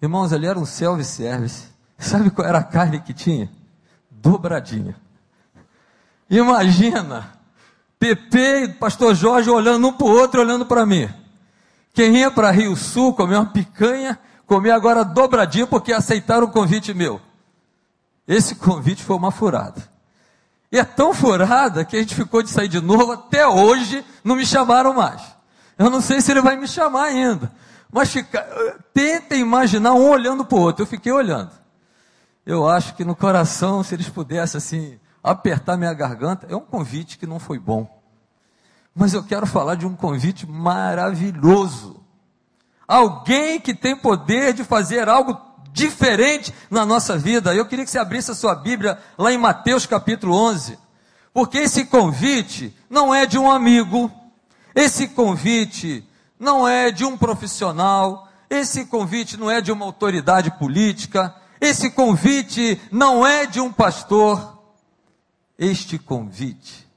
Irmãos, 0.00 0.32
ali 0.32 0.46
era 0.46 0.58
um 0.58 0.66
self-service. 0.66 1.68
Sabe 1.96 2.30
qual 2.30 2.46
era 2.46 2.58
a 2.58 2.64
carne 2.64 3.00
que 3.00 3.12
tinha? 3.12 3.50
Dobradinha. 4.10 4.96
Imagina, 6.30 7.38
Pepe 7.98 8.38
e 8.38 8.68
pastor 8.68 9.14
Jorge 9.14 9.50
olhando 9.50 9.88
um 9.88 9.92
para 9.92 10.06
o 10.06 10.10
outro, 10.10 10.40
olhando 10.40 10.64
para 10.64 10.86
mim. 10.86 11.08
Quem 11.92 12.18
ia 12.18 12.30
para 12.30 12.50
Rio 12.50 12.76
Sul 12.76 13.12
comer 13.12 13.34
uma 13.34 13.46
picanha, 13.46 14.18
comer 14.48 14.70
agora 14.70 15.04
dobradinha 15.04 15.66
porque 15.66 15.92
aceitaram 15.92 16.46
o 16.46 16.50
convite 16.50 16.94
meu. 16.94 17.20
Esse 18.26 18.54
convite 18.54 19.04
foi 19.04 19.14
uma 19.14 19.30
furada. 19.30 19.86
E 20.72 20.78
é 20.78 20.84
tão 20.84 21.12
furada 21.12 21.84
que 21.84 21.96
a 21.96 22.00
gente 22.00 22.14
ficou 22.14 22.42
de 22.42 22.50
sair 22.50 22.68
de 22.68 22.80
novo, 22.80 23.12
até 23.12 23.46
hoje 23.46 24.04
não 24.24 24.34
me 24.34 24.46
chamaram 24.46 24.94
mais. 24.94 25.22
Eu 25.78 25.90
não 25.90 26.00
sei 26.00 26.20
se 26.20 26.30
ele 26.30 26.40
vai 26.40 26.56
me 26.56 26.66
chamar 26.66 27.04
ainda. 27.04 27.52
Mas 27.92 28.10
fica, 28.10 28.42
tenta 28.92 29.36
imaginar 29.36 29.92
um 29.92 30.08
olhando 30.08 30.44
para 30.44 30.58
o 30.58 30.60
outro. 30.60 30.82
Eu 30.82 30.86
fiquei 30.86 31.12
olhando. 31.12 31.52
Eu 32.44 32.66
acho 32.66 32.94
que 32.94 33.04
no 33.04 33.14
coração, 33.14 33.82
se 33.82 33.94
eles 33.94 34.08
pudessem 34.08 34.58
assim, 34.58 35.00
apertar 35.22 35.76
minha 35.76 35.92
garganta, 35.92 36.46
é 36.50 36.56
um 36.56 36.60
convite 36.60 37.18
que 37.18 37.26
não 37.26 37.38
foi 37.38 37.58
bom. 37.58 37.86
Mas 38.94 39.12
eu 39.12 39.22
quero 39.22 39.46
falar 39.46 39.74
de 39.74 39.86
um 39.86 39.94
convite 39.94 40.46
maravilhoso. 40.46 42.02
Alguém 42.88 43.60
que 43.60 43.74
tem 43.74 43.94
poder 43.94 44.54
de 44.54 44.64
fazer 44.64 45.10
algo 45.10 45.38
diferente 45.72 46.54
na 46.70 46.86
nossa 46.86 47.18
vida. 47.18 47.54
Eu 47.54 47.66
queria 47.66 47.84
que 47.84 47.90
você 47.90 47.98
abrisse 47.98 48.30
a 48.30 48.34
sua 48.34 48.54
Bíblia 48.54 48.98
lá 49.18 49.30
em 49.30 49.36
Mateus 49.36 49.84
capítulo 49.84 50.34
11. 50.34 50.78
Porque 51.32 51.58
esse 51.58 51.84
convite 51.84 52.74
não 52.88 53.14
é 53.14 53.26
de 53.26 53.38
um 53.38 53.50
amigo, 53.50 54.10
esse 54.74 55.08
convite 55.08 56.02
não 56.40 56.66
é 56.66 56.90
de 56.90 57.04
um 57.04 57.16
profissional, 57.16 58.26
esse 58.48 58.86
convite 58.86 59.36
não 59.36 59.50
é 59.50 59.60
de 59.60 59.70
uma 59.70 59.84
autoridade 59.84 60.50
política, 60.52 61.34
esse 61.60 61.90
convite 61.90 62.80
não 62.90 63.26
é 63.26 63.44
de 63.44 63.60
um 63.60 63.70
pastor. 63.70 64.58
Este 65.58 65.98
convite 65.98 66.88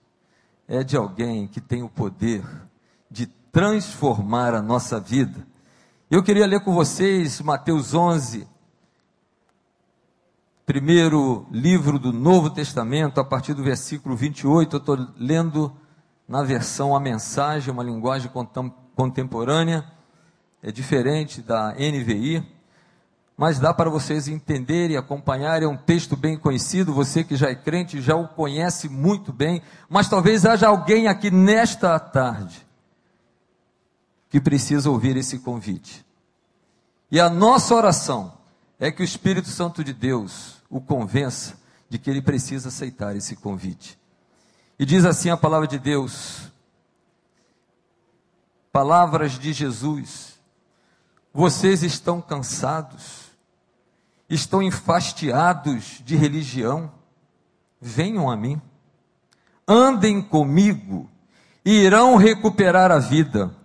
é 0.68 0.84
de 0.84 0.96
alguém 0.96 1.48
que 1.48 1.60
tem 1.60 1.84
o 1.84 1.90
poder 1.90 2.44
de 3.10 3.26
transformar 3.52 4.56
a 4.56 4.62
nossa 4.62 5.00
vida. 5.00 5.51
Eu 6.12 6.22
queria 6.22 6.46
ler 6.46 6.60
com 6.60 6.74
vocês 6.74 7.40
Mateus 7.40 7.94
11, 7.94 8.46
primeiro 10.66 11.48
livro 11.50 11.98
do 11.98 12.12
Novo 12.12 12.50
Testamento, 12.50 13.22
a 13.22 13.24
partir 13.24 13.54
do 13.54 13.64
versículo 13.64 14.14
28, 14.14 14.76
eu 14.76 14.78
estou 14.78 15.08
lendo 15.16 15.72
na 16.28 16.44
versão 16.44 16.94
A 16.94 17.00
Mensagem, 17.00 17.74
uma 17.74 17.82
linguagem 17.82 18.30
contemporânea, 18.94 19.90
é 20.62 20.70
diferente 20.70 21.42
da 21.42 21.74
NVI, 21.76 22.46
mas 23.38 23.58
dá 23.58 23.74
para 23.74 23.90
vocês 23.90 24.28
entenderem 24.28 24.96
e 24.96 25.00
acompanharem, 25.00 25.66
é 25.66 25.72
um 25.72 25.78
texto 25.78 26.18
bem 26.18 26.38
conhecido, 26.38 26.94
você 26.94 27.24
que 27.24 27.38
já 27.38 27.50
é 27.50 27.56
crente 27.56 28.02
já 28.02 28.18
o 28.18 28.28
conhece 28.28 28.90
muito 28.90 29.32
bem, 29.32 29.62
mas 29.88 30.10
talvez 30.10 30.46
haja 30.46 30.68
alguém 30.68 31.08
aqui 31.08 31.32
nesta 31.32 31.98
tarde 31.98 32.70
que 34.32 34.40
precisa 34.40 34.90
ouvir 34.90 35.18
esse 35.18 35.40
convite. 35.40 36.06
E 37.12 37.20
a 37.20 37.30
nossa 37.30 37.76
oração 37.76 38.34
é 38.80 38.90
que 38.90 39.02
o 39.02 39.06
Espírito 39.06 39.50
Santo 39.50 39.84
de 39.84 39.94
Deus 39.94 40.56
o 40.70 40.80
convença 40.80 41.60
de 41.90 42.00
que 42.00 42.10
ele 42.10 42.22
precisa 42.22 42.70
aceitar 42.70 43.14
esse 43.14 43.36
convite. 43.36 44.00
E 44.80 44.86
diz 44.86 45.04
assim 45.04 45.30
a 45.30 45.36
palavra 45.36 45.68
de 45.68 45.78
Deus, 45.78 46.50
palavras 48.72 49.34
de 49.34 49.52
Jesus: 49.52 50.40
vocês 51.34 51.84
estão 51.84 52.22
cansados, 52.22 53.32
estão 54.30 54.64
enfastiados 54.64 56.02
de 56.06 56.16
religião, 56.16 56.90
venham 57.82 58.32
a 58.32 58.38
mim, 58.38 58.62
andem 59.68 60.22
comigo 60.22 61.10
e 61.66 61.72
irão 61.72 62.16
recuperar 62.16 62.92
a 62.92 62.98
vida. 62.98 63.60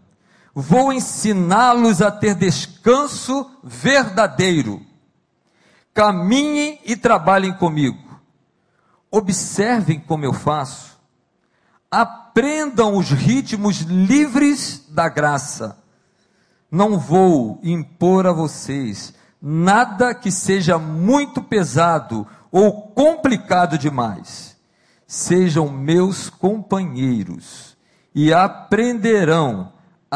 Vou 0.58 0.90
ensiná-los 0.90 2.00
a 2.00 2.10
ter 2.10 2.34
descanso 2.34 3.48
verdadeiro 3.62 4.80
Caminhem 5.96 6.78
e 6.84 6.94
trabalhem 6.94 7.54
comigo. 7.54 8.20
Observem 9.10 9.98
como 9.98 10.26
eu 10.26 10.32
faço. 10.34 11.00
Aprendam 11.90 12.98
os 12.98 13.08
ritmos 13.08 13.78
livres 13.80 14.84
da 14.90 15.08
graça. 15.08 15.78
Não 16.70 16.98
vou 16.98 17.58
impor 17.62 18.26
a 18.26 18.32
vocês 18.32 19.14
nada 19.40 20.14
que 20.14 20.30
seja 20.30 20.78
muito 20.78 21.40
pesado 21.40 22.26
ou 22.52 22.88
complicado 22.88 23.78
demais. 23.78 24.54
Sejam 25.06 25.70
meus 25.70 26.28
companheiros 26.28 27.74
e 28.14 28.34
aprenderão 28.34 29.72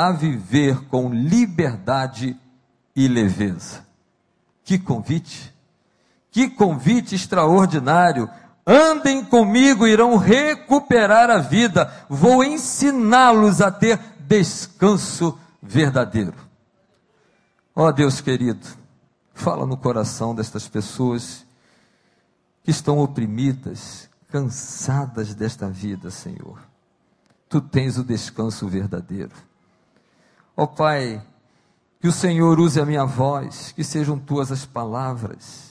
a 0.08 0.12
viver 0.12 0.84
com 0.86 1.12
liberdade 1.12 2.38
e 2.94 3.06
leveza. 3.06 3.84
Que 4.64 4.78
convite! 4.78 5.52
Que 6.30 6.48
convite 6.48 7.14
extraordinário! 7.14 8.28
Andem 8.66 9.24
comigo, 9.24 9.86
irão 9.86 10.16
recuperar 10.16 11.28
a 11.30 11.38
vida. 11.38 11.92
Vou 12.08 12.44
ensiná-los 12.44 13.60
a 13.60 13.70
ter 13.70 13.98
descanso 14.20 15.38
verdadeiro. 15.60 16.34
Ó 17.74 17.86
oh, 17.86 17.92
Deus 17.92 18.20
querido, 18.20 18.66
fala 19.34 19.66
no 19.66 19.76
coração 19.76 20.34
destas 20.34 20.68
pessoas 20.68 21.44
que 22.62 22.70
estão 22.70 22.98
oprimidas, 22.98 24.08
cansadas 24.28 25.34
desta 25.34 25.68
vida, 25.68 26.10
Senhor. 26.10 26.60
Tu 27.48 27.60
tens 27.60 27.98
o 27.98 28.04
descanso 28.04 28.68
verdadeiro. 28.68 29.49
Ó 30.56 30.64
oh, 30.64 30.68
Pai, 30.68 31.22
que 32.00 32.08
o 32.08 32.12
Senhor 32.12 32.58
use 32.60 32.80
a 32.80 32.86
minha 32.86 33.04
voz, 33.04 33.72
que 33.72 33.84
sejam 33.84 34.18
tuas 34.18 34.50
as 34.52 34.64
palavras 34.66 35.70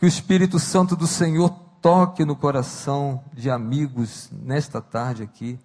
que 0.00 0.06
o 0.06 0.08
Espírito 0.08 0.58
Santo 0.58 0.96
do 0.96 1.06
Senhor 1.06 1.50
toque 1.82 2.24
no 2.24 2.34
coração 2.34 3.22
de 3.34 3.50
amigos 3.50 4.30
nesta 4.32 4.80
tarde 4.80 5.22
aqui. 5.22 5.58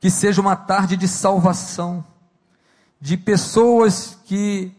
Que 0.00 0.10
seja 0.10 0.40
uma 0.40 0.56
tarde 0.56 0.96
de 0.96 1.06
salvação, 1.06 2.02
de 2.98 3.18
pessoas 3.18 4.18
que, 4.24 4.72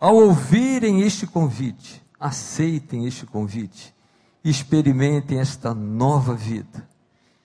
ao 0.00 0.16
ouvirem 0.16 1.02
este 1.02 1.24
convite, 1.24 2.02
aceitem 2.18 3.06
este 3.06 3.26
convite, 3.26 3.94
experimentem 4.42 5.38
esta 5.38 5.72
nova 5.72 6.34
vida, 6.34 6.88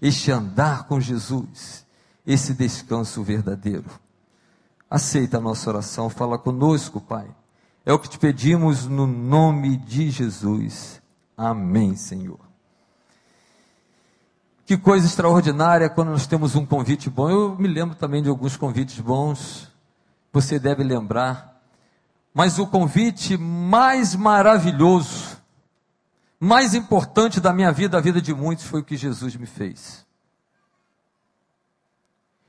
este 0.01 0.32
andar 0.32 0.88
com 0.88 1.00
Jesus, 1.00 1.86
esse 2.25 2.56
descanso 2.56 3.22
verdadeiro. 3.22 3.86
Aceita 4.89 5.38
a 5.38 5.41
nossa 5.41 5.69
oração, 5.69 6.10
fala 6.10 6.38
conosco, 6.38 7.00
Pai 7.00 7.29
é 7.89 7.93
o 7.93 7.98
que 7.98 8.08
te 8.08 8.19
pedimos 8.19 8.86
no 8.86 9.08
nome 9.08 9.77
de 9.77 10.12
Jesus. 10.12 11.01
Amém, 11.36 11.96
Senhor. 11.96 12.39
Que 14.63 14.77
coisa 14.77 15.08
extraordinária 15.08 15.89
quando 15.89 16.10
nós 16.10 16.27
temos 16.27 16.55
um 16.55 16.63
convite 16.63 17.10
bom. 17.10 17.31
Eu 17.31 17.55
me 17.58 17.67
lembro 17.67 17.96
também 17.96 18.22
de 18.22 18.29
alguns 18.29 18.55
convites 18.55 19.00
bons. 19.00 19.72
Você 20.31 20.60
deve 20.60 20.84
lembrar. 20.84 21.60
Mas 22.31 22.60
o 22.60 22.67
convite 22.67 23.36
mais 23.38 24.13
maravilhoso, 24.13 25.41
mais 26.39 26.75
importante 26.75 27.41
da 27.41 27.51
minha 27.51 27.72
vida, 27.72 27.98
a 27.98 28.01
vida 28.01 28.22
de 28.22 28.36
muitos, 28.36 28.65
foi 28.65 28.81
o 28.81 28.86
que 28.86 28.96
Jesus 28.96 29.36
me 29.36 29.48
fez. 29.48 30.05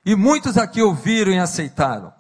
E 0.04 0.14
muitos 0.14 0.59
aqui 0.59 0.82
ouviram 0.82 1.32
e 1.32 1.38
aceitaram. 1.38 2.19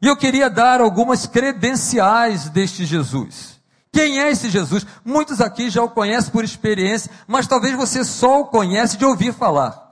E 0.00 0.06
eu 0.06 0.16
queria 0.16 0.48
dar 0.48 0.80
algumas 0.80 1.26
credenciais 1.26 2.48
deste 2.48 2.84
Jesus. 2.84 3.58
Quem 3.90 4.20
é 4.20 4.30
esse 4.30 4.50
Jesus? 4.50 4.86
Muitos 5.04 5.40
aqui 5.40 5.70
já 5.70 5.82
o 5.82 5.90
conhecem 5.90 6.30
por 6.30 6.44
experiência, 6.44 7.10
mas 7.26 7.46
talvez 7.46 7.74
você 7.74 8.04
só 8.04 8.42
o 8.42 8.46
conhece 8.46 8.96
de 8.96 9.04
ouvir 9.04 9.32
falar. 9.32 9.88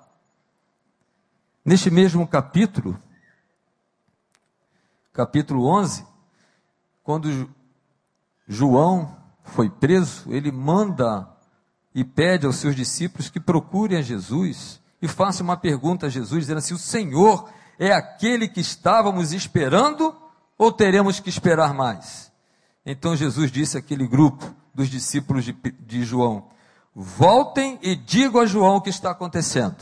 Neste 1.64 1.90
mesmo 1.90 2.26
capítulo, 2.26 2.96
capítulo 5.12 5.66
11, 5.66 6.06
quando 7.02 7.50
João 8.46 9.16
foi 9.42 9.68
preso, 9.68 10.32
ele 10.32 10.52
manda 10.52 11.28
e 11.92 12.04
pede 12.04 12.46
aos 12.46 12.56
seus 12.56 12.76
discípulos 12.76 13.30
que 13.30 13.40
procurem 13.40 13.98
a 13.98 14.02
Jesus 14.02 14.80
e 15.00 15.08
façam 15.08 15.44
uma 15.44 15.56
pergunta 15.56 16.06
a 16.06 16.10
Jesus, 16.10 16.42
dizendo 16.42 16.58
assim: 16.58 16.74
O 16.74 16.78
Senhor 16.78 17.48
é 17.78 17.92
aquele 17.92 18.48
que 18.48 18.60
estávamos 18.60 19.32
esperando 19.32 20.14
ou 20.58 20.72
teremos 20.72 21.20
que 21.20 21.28
esperar 21.28 21.74
mais? 21.74 22.32
Então 22.84 23.16
Jesus 23.16 23.50
disse 23.50 23.76
àquele 23.76 24.06
grupo 24.06 24.54
dos 24.74 24.88
discípulos 24.88 25.44
de, 25.44 25.52
de 25.80 26.04
João: 26.04 26.48
Voltem 26.94 27.78
e 27.82 27.94
digam 27.94 28.40
a 28.40 28.46
João 28.46 28.76
o 28.76 28.80
que 28.80 28.90
está 28.90 29.10
acontecendo. 29.10 29.76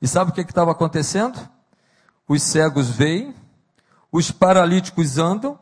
E 0.00 0.06
sabe 0.06 0.30
o 0.30 0.34
que 0.34 0.40
estava 0.42 0.70
acontecendo? 0.70 1.38
Os 2.28 2.42
cegos 2.42 2.88
veem, 2.88 3.34
os 4.12 4.30
paralíticos 4.30 5.18
andam, 5.18 5.58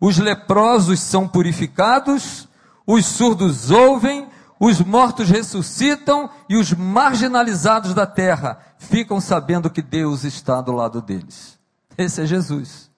os 0.00 0.18
leprosos 0.18 1.00
são 1.00 1.26
purificados, 1.26 2.48
os 2.86 3.06
surdos 3.06 3.70
ouvem, 3.70 4.28
os 4.58 4.80
mortos 4.80 5.28
ressuscitam 5.28 6.30
e 6.48 6.56
os 6.56 6.72
marginalizados 6.72 7.92
da 7.92 8.06
terra 8.06 8.58
ficam 8.78 9.20
sabendo 9.20 9.68
que 9.68 9.82
Deus 9.82 10.24
está 10.24 10.60
do 10.60 10.72
lado 10.72 11.02
deles. 11.02 11.58
Esse 11.98 12.22
é 12.22 12.26
Jesus. 12.26 12.90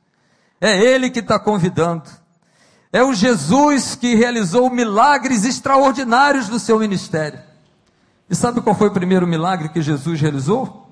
É 0.61 0.77
Ele 0.77 1.11
que 1.11 1.21
está 1.21 1.39
convidando. 1.39 2.05
É 2.93 3.03
o 3.03 3.15
Jesus 3.15 3.95
que 3.95 4.15
realizou 4.15 4.71
milagres 4.71 5.45
extraordinários 5.45 6.49
no 6.49 6.59
seu 6.59 6.79
ministério. 6.79 7.41
E 8.29 8.35
sabe 8.35 8.61
qual 8.61 8.75
foi 8.75 8.89
o 8.89 8.93
primeiro 8.93 9.27
milagre 9.27 9.69
que 9.69 9.83
Jesus 9.83 10.21
realizou? 10.21 10.91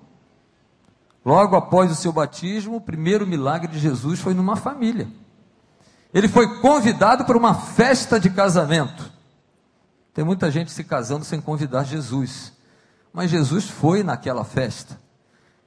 Logo 1.25 1.57
após 1.57 1.91
o 1.91 1.95
seu 1.95 2.13
batismo, 2.13 2.77
o 2.77 2.81
primeiro 2.81 3.27
milagre 3.27 3.69
de 3.69 3.79
Jesus 3.79 4.21
foi 4.21 4.35
numa 4.35 4.57
família. 4.57 5.09
Ele 6.13 6.29
foi 6.29 6.61
convidado 6.61 7.25
para 7.25 7.37
uma 7.37 7.55
festa 7.55 8.21
de 8.21 8.31
casamento. 8.31 9.14
Tem 10.15 10.25
muita 10.25 10.49
gente 10.49 10.71
se 10.71 10.85
casando 10.85 11.25
sem 11.25 11.41
convidar 11.41 11.83
Jesus. 11.83 12.53
Mas 13.13 13.31
Jesus 13.31 13.65
foi 13.65 14.05
naquela 14.05 14.45
festa. 14.45 14.99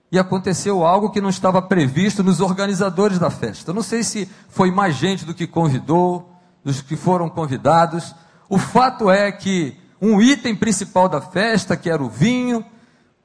E 0.10 0.18
aconteceu 0.18 0.86
algo 0.86 1.12
que 1.12 1.20
não 1.20 1.30
estava 1.30 1.62
previsto 1.62 2.24
nos 2.24 2.40
organizadores 2.40 3.20
da 3.20 3.30
festa. 3.30 3.72
Eu 3.72 3.76
não 3.76 3.84
sei 3.84 4.04
se 4.04 4.30
foi 4.48 4.72
mais 4.72 4.96
gente 4.96 5.26
do 5.26 5.34
que 5.34 5.46
convidou, 5.46 6.32
dos 6.64 6.82
que 6.82 6.96
foram 6.96 7.30
convidados. 7.30 8.16
O 8.50 8.58
fato 8.58 9.12
é 9.12 9.30
que 9.34 9.78
um 10.02 10.22
item 10.22 10.56
principal 10.56 11.10
da 11.10 11.20
festa, 11.20 11.76
que 11.76 11.90
era 11.90 12.02
o 12.02 12.10
vinho, 12.10 12.64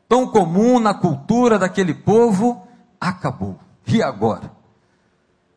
tão 0.09 0.27
comum 0.27 0.81
na 0.81 0.93
cultura 0.93 1.57
daquele 1.57 1.95
povo, 1.95 2.67
acabou. 3.01 3.59
E 3.87 4.03
agora? 4.03 4.51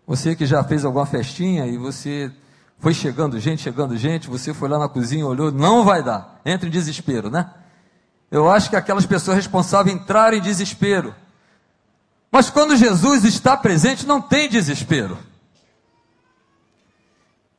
Você 0.06 0.36
que 0.36 0.46
já 0.46 0.64
fez 0.64 0.86
alguma 0.86 1.08
festinha 1.08 1.66
e 1.66 1.76
você 1.76 2.32
foi 2.80 2.94
chegando 2.94 3.40
gente, 3.40 3.62
chegando 3.62 3.98
gente, 3.98 4.30
você 4.30 4.54
foi 4.54 4.70
lá 4.70 4.78
na 4.78 4.90
cozinha, 4.90 5.26
olhou, 5.26 5.52
não 5.52 5.84
vai 5.84 6.04
dar. 6.04 6.42
Entra 6.46 6.68
em 6.68 6.72
desespero, 6.72 7.30
né? 7.30 7.52
Eu 8.30 8.50
acho 8.50 8.70
que 8.70 8.76
aquelas 8.76 9.06
pessoas 9.06 9.38
responsáveis 9.38 9.96
entraram 9.96 10.38
em 10.38 10.42
desespero. 10.42 11.16
Mas 12.32 12.50
quando 12.50 12.76
Jesus 12.76 13.24
está 13.24 13.56
presente, 13.56 14.06
não 14.06 14.22
tem 14.22 14.50
desespero. 14.50 15.18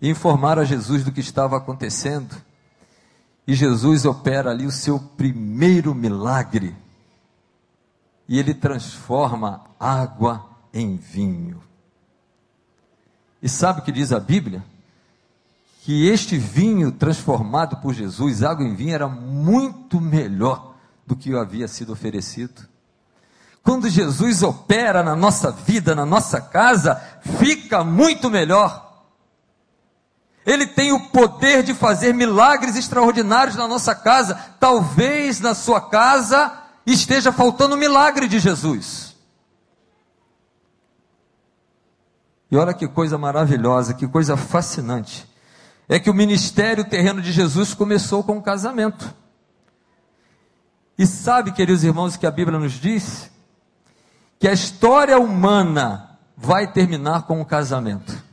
Informaram 0.01 0.63
a 0.63 0.67
Jesus 0.67 1.03
do 1.03 1.11
que 1.11 1.21
estava 1.21 1.57
acontecendo. 1.57 2.37
E 3.47 3.55
Jesus 3.55 4.05
opera 4.05 4.51
ali 4.51 4.67
o 4.67 4.71
seu 4.71 4.99
primeiro 4.99 5.95
milagre. 5.95 6.77
E 8.29 8.39
ele 8.39 8.53
transforma 8.53 9.65
água 9.81 10.45
em 10.75 10.97
vinho. 10.97 11.63
E 13.41 13.49
sabe 13.49 13.81
o 13.81 13.83
que 13.83 13.93
diz 13.93 14.13
a 14.13 14.21
Bíblia? 14.21 14.63
Que 15.87 16.09
este 16.09 16.37
vinho 16.37 16.90
transformado 16.90 17.76
por 17.76 17.95
Jesus, 17.95 18.43
água 18.43 18.66
em 18.66 18.75
vinho, 18.75 18.93
era 18.93 19.07
muito 19.07 20.00
melhor 20.00 20.75
do 21.07 21.14
que 21.14 21.33
havia 21.33 21.69
sido 21.69 21.93
oferecido. 21.93 22.66
Quando 23.62 23.88
Jesus 23.88 24.43
opera 24.43 25.04
na 25.04 25.15
nossa 25.15 25.52
vida, 25.52 25.95
na 25.95 26.04
nossa 26.04 26.41
casa, 26.41 27.00
fica 27.39 27.84
muito 27.84 28.28
melhor. 28.28 29.04
Ele 30.45 30.67
tem 30.67 30.91
o 30.91 31.08
poder 31.11 31.63
de 31.63 31.73
fazer 31.73 32.13
milagres 32.13 32.75
extraordinários 32.75 33.54
na 33.54 33.69
nossa 33.69 33.95
casa. 33.95 34.34
Talvez 34.58 35.39
na 35.39 35.54
sua 35.54 35.80
casa 35.80 36.52
esteja 36.84 37.30
faltando 37.30 37.76
o 37.76 37.78
milagre 37.78 38.26
de 38.26 38.41
Jesus. 38.41 39.15
E 42.50 42.56
olha 42.56 42.75
que 42.75 42.89
coisa 42.89 43.17
maravilhosa, 43.17 43.95
que 43.95 44.08
coisa 44.08 44.37
fascinante. 44.37 45.36
É 45.89 45.99
que 45.99 46.11
o 46.11 46.15
ministério 46.15 46.85
terreno 46.85 47.21
de 47.23 47.33
Jesus 47.33 47.75
começou 47.75 48.25
com 48.25 48.39
um 48.39 48.43
casamento. 48.43 49.15
E 50.99 51.07
sabe, 51.07 51.53
queridos 51.53 51.85
irmãos, 51.85 52.17
que 52.17 52.27
a 52.27 52.31
Bíblia 52.31 52.59
nos 52.59 52.73
diz? 52.73 53.31
Que 54.39 54.49
a 54.49 54.53
história 54.53 55.19
humana 55.19 56.19
vai 56.37 56.71
terminar 56.71 57.23
com 57.23 57.41
um 57.41 57.45
casamento. 57.45 58.25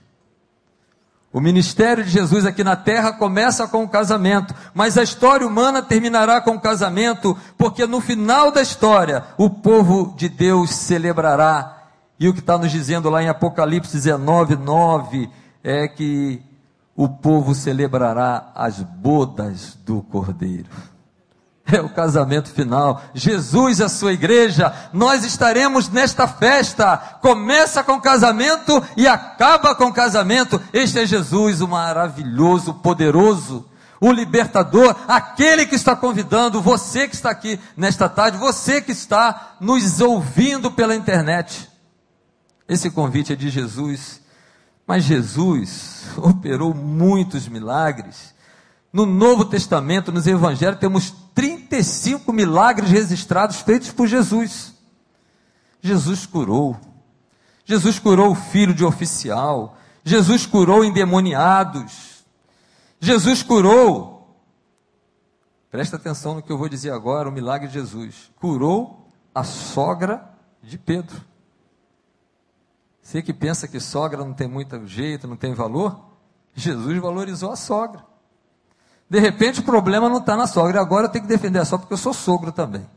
O 1.34 1.42
ministério 1.42 2.04
de 2.04 2.12
Jesus 2.12 2.46
aqui 2.46 2.63
na 2.63 2.76
terra 2.76 3.13
começa 3.13 3.68
com 3.68 3.84
o 3.84 3.89
casamento, 3.89 4.54
mas 4.72 5.00
a 5.00 5.04
história 5.04 5.48
humana 5.48 5.82
terminará 5.82 6.39
com 6.39 6.52
o 6.52 6.62
casamento, 6.62 7.36
porque 7.58 7.88
no 7.88 8.00
final 8.00 8.52
da 8.52 8.62
história 8.62 9.24
o 9.36 9.50
povo 9.50 10.13
de 10.16 10.30
Deus 10.30 10.70
celebrará. 10.70 11.86
E 12.20 12.30
o 12.30 12.34
que 12.34 12.39
está 12.39 12.56
nos 12.56 12.72
dizendo 12.72 13.10
lá 13.10 13.24
em 13.24 13.30
Apocalipse 13.30 13.94
19, 13.94 14.56
9 14.58 15.28
é 15.63 15.88
que 15.88 16.39
o 16.95 17.10
povo 17.10 17.56
celebrará 17.56 18.51
as 18.56 18.79
bodas 18.79 19.77
do 19.86 20.01
Cordeiro 20.01 20.69
é 21.65 21.79
o 21.82 21.89
casamento 21.89 22.49
final. 22.49 23.01
Jesus 23.13 23.79
a 23.79 23.88
sua 23.88 24.13
igreja, 24.13 24.73
nós 24.91 25.23
estaremos 25.23 25.89
nesta 25.89 26.27
festa. 26.27 26.97
Começa 27.21 27.84
com 27.84 27.99
casamento 28.01 28.84
e 28.97 29.08
acaba 29.08 29.73
com 29.73 29.91
casamento. 29.91 30.62
Este 30.73 30.99
é 30.99 31.06
Jesus, 31.06 31.62
o 31.62 31.67
maravilhoso, 31.67 32.73
poderoso, 32.75 33.65
o 33.99 34.12
libertador, 34.12 34.95
aquele 35.08 35.65
que 35.65 35.75
está 35.75 35.95
convidando 35.95 36.62
você 36.62 37.08
que 37.08 37.15
está 37.15 37.29
aqui 37.29 37.60
nesta 37.77 38.10
tarde, 38.10 38.38
você 38.38 38.82
que 38.82 38.91
está 38.91 39.56
nos 39.60 40.01
ouvindo 40.01 40.69
pela 40.69 40.95
internet. 40.95 41.69
Esse 42.67 42.89
convite 42.89 43.34
é 43.34 43.36
de 43.36 43.49
Jesus. 43.49 44.21
Mas 44.86 45.04
Jesus 45.04 46.06
operou 46.17 46.74
muitos 46.74 47.48
milagres. 47.48 48.34
No 48.91 49.06
Novo 49.06 49.46
Testamento, 49.46 50.12
nos 50.12 50.28
Evangelhos, 50.28 50.80
temos 50.80 51.12
35 51.34 52.32
milagres 52.32 52.89
registrados 52.91 53.62
feitos 53.62 53.91
por 53.91 54.08
Jesus. 54.08 54.74
Jesus 55.82 56.26
curou. 56.26 56.80
Jesus 57.65 57.98
curou 57.98 58.32
o 58.32 58.36
filho 58.36 58.74
de 58.74 58.86
oficial. 58.86 59.78
Jesus 60.04 60.46
curou 60.46 60.84
endemoniados. 60.84 62.24
Jesus 63.00 63.41
curou. 63.41 64.38
Presta 65.72 65.96
atenção 65.96 66.36
no 66.36 66.41
que 66.43 66.52
eu 66.52 66.58
vou 66.58 66.69
dizer 66.69 66.91
agora, 66.91 67.28
o 67.28 67.32
milagre 67.32 67.67
de 67.67 67.74
Jesus. 67.74 68.32
Curou 68.39 69.10
a 69.34 69.43
sogra 69.43 70.30
de 70.62 70.78
Pedro. 70.78 71.19
Você 73.04 73.22
que 73.22 73.34
pensa 73.34 73.68
que 73.68 73.82
sogra 73.82 74.24
não 74.24 74.34
tem 74.34 74.48
muito 74.48 74.88
jeito, 74.88 75.28
não 75.28 75.36
tem 75.36 75.54
valor, 75.54 76.00
Jesus 76.56 76.98
valorizou 77.00 77.52
a 77.52 77.56
sogra. 77.58 78.04
De 79.10 79.20
repente 79.20 79.60
o 79.60 79.63
problema 79.63 80.10
não 80.10 80.20
está 80.20 80.38
na 80.38 80.48
sogra, 80.48 80.80
agora 80.80 81.08
eu 81.08 81.10
tenho 81.10 81.26
que 81.26 81.30
defender 81.30 81.60
a 81.60 81.66
sogra 81.66 81.82
porque 81.82 81.94
eu 81.94 81.98
sou 81.98 82.13
sogro 82.13 82.52
também. 82.52 82.88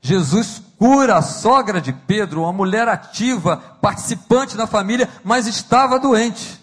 Jesus 0.00 0.60
cura 0.78 1.16
a 1.16 1.22
sogra 1.22 1.80
de 1.80 1.92
Pedro, 1.92 2.42
uma 2.42 2.52
mulher 2.52 2.88
ativa, 2.88 3.56
participante 3.56 4.56
da 4.56 4.66
família, 4.66 5.08
mas 5.22 5.46
estava 5.46 6.00
doente. 6.00 6.60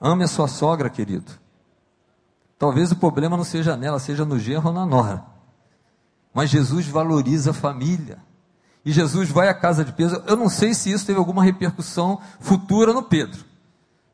Ame 0.00 0.24
a 0.24 0.28
sua 0.28 0.48
sogra, 0.48 0.90
querido. 0.90 1.30
Talvez 2.58 2.90
o 2.90 2.96
problema 2.96 3.36
não 3.36 3.44
seja 3.44 3.76
nela, 3.76 3.98
seja 3.98 4.24
no 4.24 4.38
genro 4.38 4.68
ou 4.68 4.74
na 4.74 4.86
nora. 4.86 5.24
Mas 6.34 6.50
Jesus 6.50 6.86
valoriza 6.86 7.50
a 7.50 7.54
família. 7.54 8.18
E 8.86 8.92
Jesus 8.92 9.28
vai 9.28 9.48
à 9.48 9.54
casa 9.54 9.84
de 9.84 9.92
Pedro. 9.92 10.22
Eu 10.26 10.36
não 10.36 10.48
sei 10.48 10.72
se 10.72 10.90
isso 10.90 11.04
teve 11.04 11.18
alguma 11.18 11.44
repercussão 11.44 12.18
futura 12.40 12.94
no 12.94 13.02
Pedro, 13.02 13.44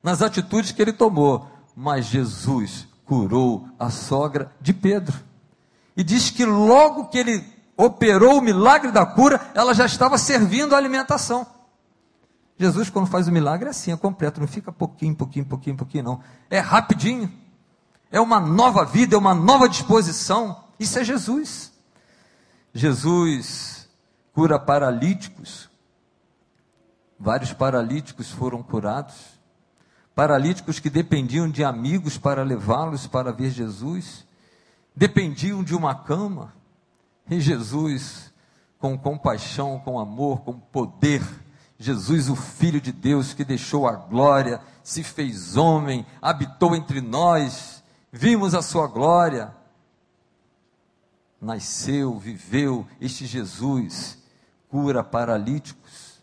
nas 0.03 0.21
atitudes 0.21 0.73
que 0.73 0.83
ele 0.83 0.93
tomou 0.93 1.53
mas 1.75 2.07
Jesus 2.07 2.87
curou 3.05 3.69
a 3.79 3.91
sogra 3.91 4.53
de 4.61 4.73
Pedro. 4.73 5.19
E 5.97 6.05
diz 6.05 6.31
que 6.31 6.45
logo 6.45 7.07
que 7.07 7.19
ele 7.19 7.45
operou 7.77 8.39
o 8.39 8.43
milagre 8.43 8.91
da 8.91 9.05
cura, 9.05 9.41
ela 9.55 9.75
já 9.75 9.87
estava 9.87 10.17
servindo 10.19 10.75
a 10.75 10.79
alimentação. 10.79 11.47
Jesus, 12.59 12.91
quando 12.91 13.07
faz 13.07 13.27
o 13.27 13.33
milagre, 13.33 13.67
é 13.67 13.71
assim, 13.71 13.93
é 13.93 13.97
completo, 13.97 14.41
não 14.41 14.47
fica 14.47 14.71
pouquinho, 14.71 15.15
pouquinho, 15.15 15.45
pouquinho, 15.45 15.77
pouquinho, 15.77 16.05
não. 16.05 16.21
É 16.49 16.61
rapidinho. 16.61 17.31
É 18.11 18.21
uma 18.21 18.39
nova 18.39 18.85
vida, 18.85 19.17
é 19.17 19.19
uma 19.19 19.35
nova 19.35 19.69
disposição. 19.69 20.65
Isso 20.79 20.99
é 20.99 21.05
Jesus. 21.05 21.73
Jesus 22.75 23.82
cura 24.33 24.59
paralíticos. 24.59 25.71
Vários 27.19 27.53
paralíticos 27.53 28.31
foram 28.31 28.63
curados. 28.63 29.41
paralíticos 30.15 30.79
que 30.79 30.91
dependiam 30.91 31.49
de 31.49 31.65
amigos 31.65 32.19
para 32.19 32.43
levá-los 32.43 33.07
para 33.07 33.33
ver 33.33 33.51
Jesus, 33.51 34.27
dependiam 34.95 35.65
de 35.65 35.75
uma 35.75 35.95
cama, 35.95 36.53
e 37.31 37.41
Jesus, 37.41 38.31
com 38.79 38.99
compaixão, 38.99 39.79
com 39.79 39.99
amor, 39.99 40.41
com 40.41 40.53
poder, 40.53 41.23
Jesus, 41.79 42.29
o 42.29 42.37
Filho 42.37 42.79
de 42.79 42.93
Deus, 42.93 43.33
que 43.33 43.43
deixou 43.43 43.89
a 43.89 43.93
glória, 43.93 44.61
se 44.83 45.03
fez 45.03 45.57
homem, 45.57 46.05
habitou 46.21 46.77
entre 46.77 47.01
nós, 47.01 47.83
vimos 48.13 48.55
a 48.55 48.61
sua 48.61 48.87
glória. 48.87 49.51
Nasceu, 51.41 52.19
viveu, 52.19 52.87
este 53.01 53.25
Jesus 53.25 54.22
cura 54.73 55.05
paralíticos. 55.05 56.23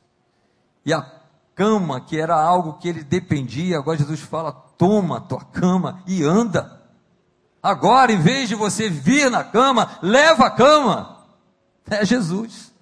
E 0.83 0.91
a 0.91 1.05
cama, 1.53 2.01
que 2.01 2.19
era 2.19 2.35
algo 2.35 2.73
que 2.73 2.89
ele 2.89 3.03
dependia, 3.03 3.77
agora 3.77 3.99
Jesus 3.99 4.19
fala: 4.21 4.51
toma 4.51 5.21
tua 5.21 5.41
cama 5.41 6.01
e 6.07 6.23
anda. 6.23 6.81
Agora, 7.61 8.11
em 8.11 8.19
vez 8.19 8.49
de 8.49 8.55
você 8.55 8.89
vir 8.89 9.29
na 9.29 9.43
cama, 9.43 9.99
leva 10.01 10.47
a 10.47 10.49
cama. 10.49 11.17
É 11.89 12.03
Jesus. 12.03 12.73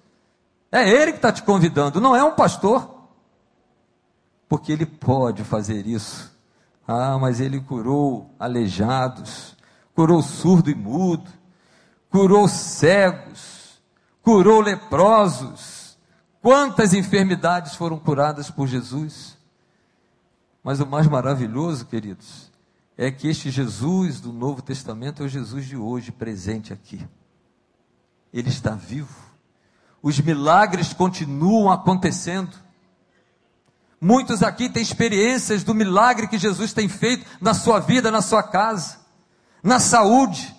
É 0.70 0.88
Ele 0.88 1.12
que 1.12 1.18
está 1.18 1.32
te 1.32 1.42
convidando, 1.42 2.00
não 2.00 2.14
é 2.14 2.22
um 2.22 2.34
pastor. 2.34 3.06
Porque 4.48 4.72
Ele 4.72 4.86
pode 4.86 5.44
fazer 5.44 5.86
isso. 5.86 6.32
Ah, 6.86 7.18
mas 7.18 7.40
Ele 7.40 7.60
curou 7.60 8.30
aleijados, 8.38 9.56
curou 9.94 10.22
surdo 10.22 10.70
e 10.70 10.74
mudo, 10.74 11.28
curou 12.10 12.48
cegos, 12.48 13.57
curou 14.28 14.60
leprosos. 14.60 15.96
Quantas 16.42 16.92
enfermidades 16.92 17.74
foram 17.74 17.98
curadas 17.98 18.50
por 18.50 18.68
Jesus? 18.68 19.38
Mas 20.62 20.80
o 20.80 20.86
mais 20.86 21.06
maravilhoso, 21.06 21.86
queridos, 21.86 22.52
é 22.94 23.10
que 23.10 23.26
este 23.26 23.50
Jesus 23.50 24.20
do 24.20 24.30
Novo 24.30 24.60
Testamento 24.60 25.22
é 25.22 25.24
o 25.26 25.28
Jesus 25.30 25.64
de 25.64 25.78
hoje, 25.78 26.12
presente 26.12 26.74
aqui. 26.74 27.08
Ele 28.30 28.50
está 28.50 28.72
vivo. 28.72 29.16
Os 30.02 30.20
milagres 30.20 30.92
continuam 30.92 31.72
acontecendo. 31.72 32.54
Muitos 33.98 34.42
aqui 34.42 34.68
têm 34.68 34.82
experiências 34.82 35.64
do 35.64 35.74
milagre 35.74 36.28
que 36.28 36.36
Jesus 36.36 36.74
tem 36.74 36.86
feito 36.86 37.24
na 37.40 37.54
sua 37.54 37.80
vida, 37.80 38.10
na 38.10 38.20
sua 38.20 38.42
casa, 38.42 38.98
na 39.62 39.80
saúde. 39.80 40.54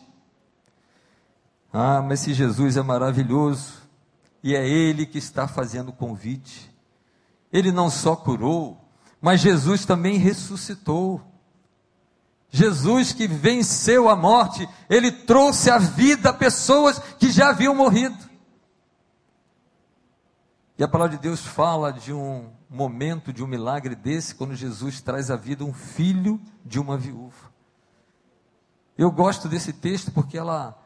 Ah, 1.71 2.01
mas 2.01 2.21
se 2.21 2.33
Jesus 2.33 2.77
é 2.77 2.81
maravilhoso 2.81 3.73
e 4.43 4.55
é 4.55 4.67
Ele 4.67 5.05
que 5.05 5.17
está 5.17 5.47
fazendo 5.47 5.89
o 5.89 5.93
convite, 5.93 6.73
Ele 7.51 7.71
não 7.71 7.89
só 7.89 8.15
curou, 8.15 8.79
mas 9.21 9.41
Jesus 9.41 9.85
também 9.85 10.17
ressuscitou. 10.17 11.21
Jesus 12.49 13.13
que 13.13 13.27
venceu 13.27 14.09
a 14.09 14.15
morte, 14.15 14.67
ele 14.89 15.11
trouxe 15.11 15.69
à 15.69 15.77
vida 15.77 16.33
pessoas 16.33 16.97
que 17.19 17.31
já 17.31 17.49
haviam 17.49 17.75
morrido. 17.75 18.17
E 20.77 20.83
a 20.83 20.87
palavra 20.87 21.15
de 21.17 21.21
Deus 21.21 21.45
fala 21.45 21.91
de 21.91 22.11
um 22.13 22.49
momento, 22.69 23.33
de 23.33 23.43
um 23.43 23.47
milagre 23.47 23.95
desse, 23.95 24.33
quando 24.33 24.55
Jesus 24.55 25.01
traz 25.01 25.29
à 25.29 25.35
vida 25.35 25.63
um 25.63 25.73
filho 25.73 26.39
de 26.65 26.79
uma 26.79 26.97
viúva. 26.97 27.51
Eu 28.97 29.11
gosto 29.11 29.47
desse 29.47 29.73
texto 29.73 30.11
porque 30.11 30.37
ela, 30.37 30.77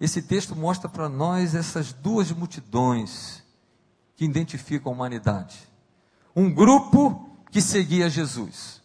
esse 0.00 0.20
texto 0.22 0.56
mostra 0.56 0.88
para 0.88 1.08
nós 1.08 1.54
essas 1.54 1.92
duas 1.92 2.30
multidões 2.32 3.42
que 4.16 4.24
identificam 4.24 4.92
a 4.92 4.94
humanidade. 4.94 5.56
Um 6.34 6.52
grupo 6.52 7.38
que 7.50 7.60
seguia 7.60 8.10
Jesus. 8.10 8.82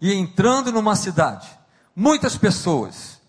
E 0.00 0.12
entrando 0.12 0.70
numa 0.70 0.96
cidade, 0.96 1.48
muitas 1.96 2.36
pessoas, 2.36 3.20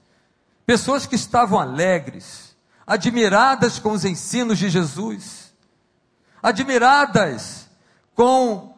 pessoas 0.66 1.06
que 1.06 1.16
estavam 1.16 1.60
alegres, 1.60 2.56
admiradas 2.86 3.80
com 3.80 3.92
os 3.92 4.04
ensinos 4.04 4.58
de 4.58 4.70
Jesus, 4.70 5.54
admiradas 6.44 7.70
com 8.14 8.76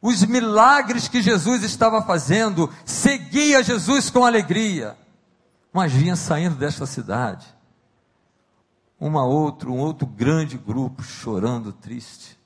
os 0.00 0.24
milagres 0.24 1.08
que 1.08 1.20
Jesus 1.20 1.64
estava 1.64 2.02
fazendo, 2.02 2.72
seguia 2.84 3.62
Jesus 3.62 4.10
com 4.10 4.24
alegria, 4.24 4.96
mas 5.72 5.92
vinha 5.92 6.14
saindo 6.14 6.54
desta 6.54 6.86
cidade 6.86 7.57
uma 9.00 9.24
outra, 9.24 9.68
um 9.70 9.78
outro 9.78 10.06
grande 10.06 10.58
grupo 10.58 11.02
chorando 11.02 11.72
triste. 11.72 12.38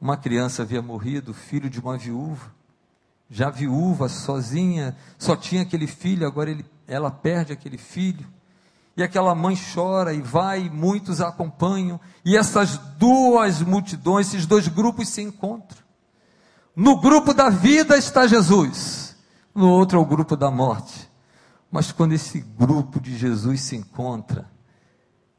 Uma 0.00 0.16
criança 0.16 0.62
havia 0.62 0.82
morrido, 0.82 1.32
filho 1.32 1.70
de 1.70 1.80
uma 1.80 1.96
viúva 1.96 2.50
já 3.32 3.48
viúva, 3.48 4.10
sozinha, 4.10 4.94
só 5.18 5.34
tinha 5.34 5.62
aquele 5.62 5.86
filho, 5.86 6.26
agora 6.26 6.50
ele, 6.50 6.66
ela 6.86 7.10
perde 7.10 7.50
aquele 7.50 7.78
filho. 7.78 8.28
E 8.94 9.02
aquela 9.02 9.34
mãe 9.34 9.58
chora 9.74 10.12
e 10.12 10.20
vai, 10.20 10.66
e 10.66 10.70
muitos 10.70 11.22
a 11.22 11.28
acompanham, 11.28 11.98
e 12.22 12.36
essas 12.36 12.76
duas 12.98 13.62
multidões, 13.62 14.28
esses 14.28 14.44
dois 14.44 14.68
grupos 14.68 15.08
se 15.08 15.22
encontram. 15.22 15.80
No 16.76 17.00
grupo 17.00 17.32
da 17.32 17.48
vida 17.48 17.96
está 17.96 18.26
Jesus, 18.26 19.16
no 19.54 19.70
outro 19.70 19.98
é 19.98 20.02
o 20.02 20.06
grupo 20.06 20.36
da 20.36 20.50
morte. 20.50 21.10
Mas 21.70 21.90
quando 21.90 22.12
esse 22.12 22.38
grupo 22.38 23.00
de 23.00 23.16
Jesus 23.16 23.62
se 23.62 23.76
encontra, 23.76 24.46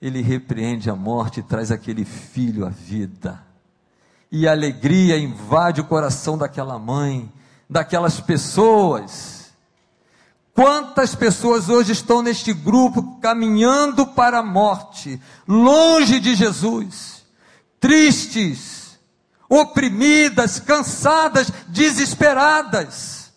ele 0.04 0.22
repreende 0.22 0.90
a 0.90 0.96
morte 0.98 1.40
e 1.40 1.44
traz 1.44 1.72
aquele 1.72 2.04
filho 2.04 2.66
à 2.66 2.70
vida. 2.70 3.42
E 4.30 4.46
a 4.46 4.52
alegria 4.52 5.18
invade 5.18 5.80
o 5.80 5.86
coração 5.86 6.38
daquela 6.38 6.78
mãe, 6.78 7.32
daquelas 7.70 8.20
pessoas. 8.20 9.54
Quantas 10.54 11.16
pessoas 11.16 11.70
hoje 11.70 11.94
estão 11.94 12.22
neste 12.22 12.52
grupo 12.52 13.18
caminhando 13.22 14.06
para 14.06 14.40
a 14.40 14.44
morte, 14.44 15.22
longe 15.48 16.20
de 16.20 16.36
Jesus, 16.36 17.24
tristes, 17.80 19.00
oprimidas, 19.48 20.60
cansadas, 20.60 21.50
desesperadas. 21.70 23.32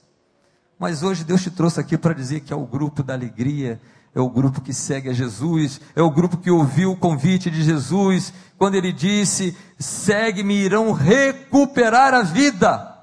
Mas 0.76 1.04
hoje 1.04 1.22
Deus 1.22 1.42
te 1.42 1.50
trouxe 1.52 1.78
aqui 1.78 1.96
para 1.96 2.12
dizer 2.12 2.40
que 2.40 2.52
é 2.52 2.56
o 2.56 2.66
grupo 2.66 3.04
da 3.04 3.14
alegria, 3.14 3.80
é 4.16 4.20
o 4.20 4.30
grupo 4.30 4.62
que 4.62 4.72
segue 4.72 5.10
a 5.10 5.12
Jesus, 5.12 5.78
é 5.94 6.00
o 6.00 6.10
grupo 6.10 6.38
que 6.38 6.50
ouviu 6.50 6.92
o 6.92 6.96
convite 6.96 7.50
de 7.50 7.62
Jesus, 7.62 8.32
quando 8.56 8.74
ele 8.74 8.90
disse: 8.90 9.54
segue-me, 9.78 10.54
irão 10.54 10.90
recuperar 10.92 12.14
a 12.14 12.22
vida. 12.22 12.96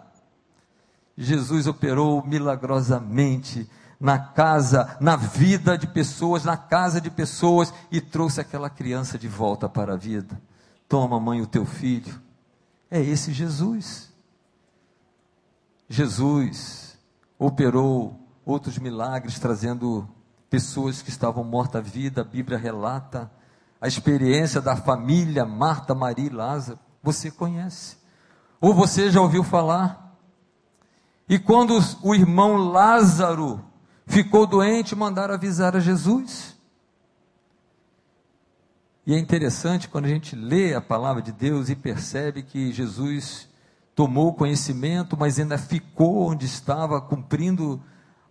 Jesus 1.15 1.67
operou 1.67 2.25
milagrosamente 2.25 3.69
na 3.99 4.17
casa, 4.17 4.97
na 4.99 5.15
vida 5.15 5.77
de 5.77 5.85
pessoas, 5.85 6.43
na 6.43 6.57
casa 6.57 6.99
de 6.99 7.11
pessoas 7.11 7.71
e 7.91 8.01
trouxe 8.01 8.41
aquela 8.41 8.67
criança 8.67 9.15
de 9.15 9.27
volta 9.27 9.69
para 9.69 9.93
a 9.93 9.97
vida. 9.97 10.41
Toma, 10.89 11.19
mãe, 11.19 11.39
o 11.43 11.47
teu 11.47 11.63
filho. 11.63 12.19
É 12.89 12.99
esse 12.99 13.31
Jesus. 13.31 14.11
Jesus 15.87 16.97
operou 17.37 18.19
outros 18.43 18.79
milagres 18.79 19.37
trazendo 19.37 20.09
pessoas 20.53 21.01
que 21.01 21.09
estavam 21.09 21.43
mortas 21.43 21.81
à 21.81 21.83
vida. 21.83 22.21
A 22.21 22.23
Bíblia 22.23 22.59
relata 22.59 23.31
a 23.81 23.87
experiência 23.87 24.61
da 24.61 24.75
família 24.75 25.47
Marta, 25.47 25.95
Maria 25.95 26.27
e 26.27 26.29
Lázaro. 26.29 26.77
Você 27.01 27.31
conhece? 27.31 27.97
Ou 28.61 28.71
você 28.71 29.09
já 29.09 29.19
ouviu 29.19 29.43
falar? 29.43 30.15
E 31.27 31.39
quando 31.39 31.75
o 32.03 32.13
irmão 32.13 32.69
Lázaro 32.69 33.65
ficou 34.05 34.45
doente, 34.45 34.95
mandaram 34.95 35.33
avisar 35.33 35.75
a 35.75 35.79
Jesus. 35.79 36.55
E 39.07 39.15
é 39.15 39.17
interessante 39.17 39.89
quando 39.89 40.05
a 40.05 40.09
gente 40.09 40.35
lê 40.35 40.75
a 40.75 40.81
palavra 40.81 41.19
de 41.19 41.31
Deus 41.31 41.67
e 41.67 41.75
percebe 41.75 42.43
que 42.43 42.71
Jesus 42.71 43.49
tomou 43.95 44.35
conhecimento, 44.35 45.17
mas 45.17 45.39
ainda 45.39 45.57
ficou 45.57 46.29
onde 46.29 46.45
estava, 46.45 47.01
cumprindo 47.01 47.81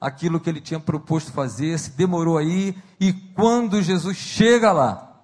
aquilo 0.02 0.40
que 0.40 0.50
ele 0.50 0.60
tinha 0.60 0.80
proposto 0.80 1.30
fazer, 1.30 1.78
se 1.78 1.92
demorou 1.92 2.36
aí, 2.36 2.76
e 2.98 3.12
quando 3.12 3.80
Jesus 3.80 4.16
chega 4.16 4.72
lá, 4.72 5.20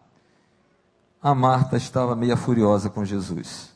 a 1.20 1.34
Marta 1.34 1.76
estava 1.76 2.14
meia 2.14 2.36
furiosa 2.36 2.88
com 2.88 3.04
Jesus. 3.04 3.74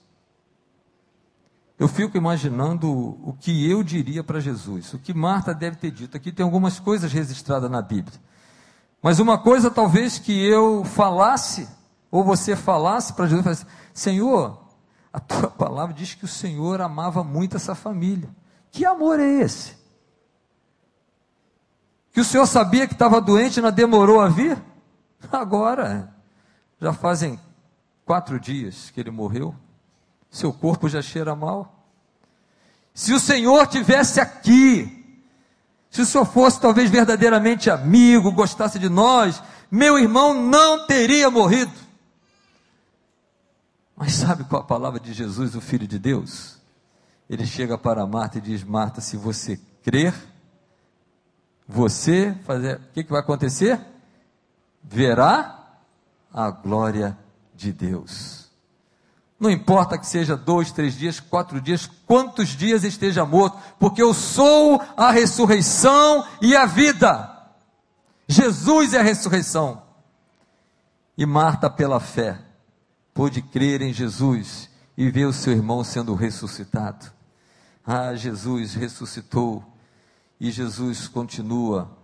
Eu 1.76 1.88
fico 1.88 2.16
imaginando 2.16 2.88
o 2.88 3.36
que 3.40 3.68
eu 3.68 3.82
diria 3.82 4.22
para 4.22 4.38
Jesus, 4.38 4.94
o 4.94 4.98
que 5.00 5.12
Marta 5.12 5.52
deve 5.52 5.74
ter 5.74 5.90
dito. 5.90 6.16
Aqui 6.16 6.30
tem 6.30 6.44
algumas 6.44 6.78
coisas 6.78 7.12
registradas 7.12 7.68
na 7.68 7.82
Bíblia. 7.82 8.20
Mas 9.02 9.18
uma 9.18 9.36
coisa 9.36 9.72
talvez 9.72 10.20
que 10.20 10.32
eu 10.46 10.84
falasse, 10.84 11.68
ou 12.12 12.22
você 12.22 12.54
falasse 12.54 13.12
para 13.12 13.26
Jesus, 13.26 13.42
falasse, 13.42 13.66
Senhor, 13.92 14.62
a 15.12 15.18
tua 15.18 15.50
palavra 15.50 15.92
diz 15.92 16.14
que 16.14 16.24
o 16.24 16.28
Senhor 16.28 16.80
amava 16.80 17.24
muito 17.24 17.56
essa 17.56 17.74
família. 17.74 18.30
Que 18.70 18.86
amor 18.86 19.18
é 19.18 19.40
esse? 19.40 19.81
Que 22.12 22.20
o 22.20 22.25
Senhor 22.25 22.46
sabia 22.46 22.87
que 22.87 22.92
estava 22.92 23.20
doente 23.20 23.59
e 23.59 23.62
não 23.62 23.72
demorou 23.72 24.20
a 24.20 24.29
vir? 24.29 24.62
Agora, 25.31 26.14
já 26.81 26.92
fazem 26.92 27.40
quatro 28.05 28.38
dias 28.38 28.90
que 28.90 29.01
ele 29.01 29.11
morreu 29.11 29.55
seu 30.33 30.51
corpo 30.51 30.88
já 30.88 31.03
cheira 31.03 31.37
mal. 31.37 31.87
Se 32.94 33.12
o 33.12 33.20
Senhor 33.20 33.66
tivesse 33.66 34.18
aqui, 34.18 35.20
se 35.90 36.01
o 36.01 36.07
Senhor 36.07 36.25
fosse 36.25 36.59
talvez 36.59 36.90
verdadeiramente 36.90 37.70
amigo, 37.70 38.33
gostasse 38.33 38.79
de 38.79 38.88
nós, 38.88 39.42
meu 39.70 39.98
irmão 39.98 40.33
não 40.33 40.87
teria 40.87 41.31
morrido. 41.31 41.72
Mas 43.94 44.14
sabe 44.14 44.44
qual 44.44 44.62
a 44.62 44.64
palavra 44.64 44.98
de 44.98 45.12
Jesus, 45.12 45.55
o 45.55 45.61
Filho 45.61 45.87
de 45.87 45.98
Deus? 45.98 46.59
Ele 47.29 47.46
chega 47.46 47.77
para 47.77 48.07
Marta 48.07 48.38
e 48.38 48.40
diz: 48.40 48.64
Marta, 48.64 49.01
se 49.03 49.16
você 49.16 49.61
crer, 49.83 50.14
você 51.72 52.35
fazer, 52.44 52.76
o 52.76 52.92
que, 52.92 53.02
que 53.02 53.11
vai 53.11 53.20
acontecer? 53.20 53.80
Verá 54.82 55.58
a 56.32 56.50
glória 56.50 57.16
de 57.54 57.72
Deus. 57.72 58.50
Não 59.40 59.50
importa 59.50 59.98
que 59.98 60.06
seja 60.06 60.37
dois, 60.37 60.70
três 60.70 60.94
dias, 60.94 61.18
quatro 61.18 61.61
dias, 61.61 61.90
quantos 62.06 62.50
dias 62.50 62.85
esteja 62.85 63.24
morto, 63.24 63.58
porque 63.78 64.02
eu 64.02 64.12
sou 64.12 64.80
a 64.96 65.11
ressurreição 65.11 66.24
e 66.40 66.54
a 66.54 66.66
vida. 66.66 67.28
Jesus 68.28 68.92
é 68.92 69.00
a 69.00 69.02
ressurreição. 69.02 69.82
E 71.16 71.24
Marta, 71.26 71.68
pela 71.68 71.98
fé, 71.98 72.38
pôde 73.14 73.42
crer 73.42 73.82
em 73.82 73.92
Jesus 73.92 74.68
e 74.96 75.11
ver 75.11 75.24
o 75.24 75.32
seu 75.32 75.52
irmão 75.52 75.82
sendo 75.82 76.14
ressuscitado. 76.14 77.11
Ah, 77.85 78.14
Jesus 78.14 78.74
ressuscitou 78.74 79.71
e 80.42 80.50
Jesus 80.50 81.07
continua 81.07 81.96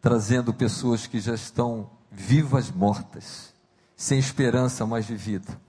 trazendo 0.00 0.54
pessoas 0.54 1.06
que 1.06 1.20
já 1.20 1.34
estão 1.34 1.90
vivas 2.10 2.70
mortas, 2.70 3.52
sem 3.94 4.18
esperança 4.18 4.86
mais 4.86 5.06
de 5.06 5.14
vida, 5.14 5.60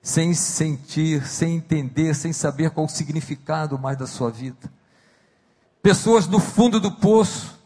sem 0.00 0.32
sentir, 0.32 1.26
sem 1.26 1.56
entender, 1.56 2.14
sem 2.14 2.32
saber 2.32 2.70
qual 2.70 2.86
o 2.86 2.88
significado 2.88 3.76
mais 3.76 3.98
da 3.98 4.06
sua 4.06 4.30
vida. 4.30 4.72
Pessoas 5.82 6.28
no 6.28 6.38
fundo 6.38 6.78
do 6.78 6.92
poço, 6.92 7.58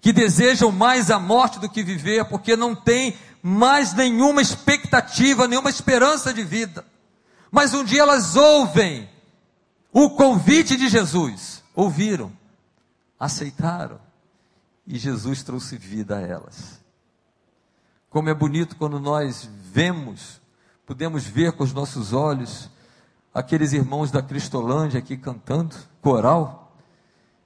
que 0.00 0.10
desejam 0.10 0.72
mais 0.72 1.10
a 1.10 1.18
morte 1.18 1.58
do 1.58 1.68
que 1.68 1.82
viver, 1.82 2.24
porque 2.24 2.56
não 2.56 2.74
tem 2.74 3.18
mais 3.42 3.92
nenhuma 3.92 4.40
expectativa, 4.40 5.46
nenhuma 5.46 5.68
esperança 5.68 6.32
de 6.32 6.42
vida. 6.42 6.86
Mas 7.50 7.74
um 7.74 7.84
dia 7.84 8.00
elas 8.00 8.34
ouvem 8.34 9.06
o 9.92 10.08
convite 10.08 10.74
de 10.74 10.88
Jesus, 10.88 11.62
ouviram, 11.74 12.32
aceitaram, 13.18 14.00
e 14.86 14.98
Jesus 14.98 15.42
trouxe 15.42 15.76
vida 15.76 16.16
a 16.18 16.20
elas. 16.20 16.80
Como 18.08 18.28
é 18.28 18.34
bonito 18.34 18.76
quando 18.76 18.98
nós 18.98 19.48
vemos, 19.70 20.40
podemos 20.86 21.24
ver 21.24 21.52
com 21.52 21.62
os 21.62 21.72
nossos 21.72 22.12
olhos, 22.12 22.70
aqueles 23.34 23.72
irmãos 23.72 24.10
da 24.10 24.22
Cristolândia 24.22 24.98
aqui 24.98 25.16
cantando, 25.16 25.76
coral, 26.00 26.76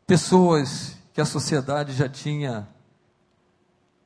pessoas 0.07 0.97
que 1.13 1.21
a 1.21 1.25
sociedade 1.25 1.93
já 1.93 2.09
tinha 2.09 2.69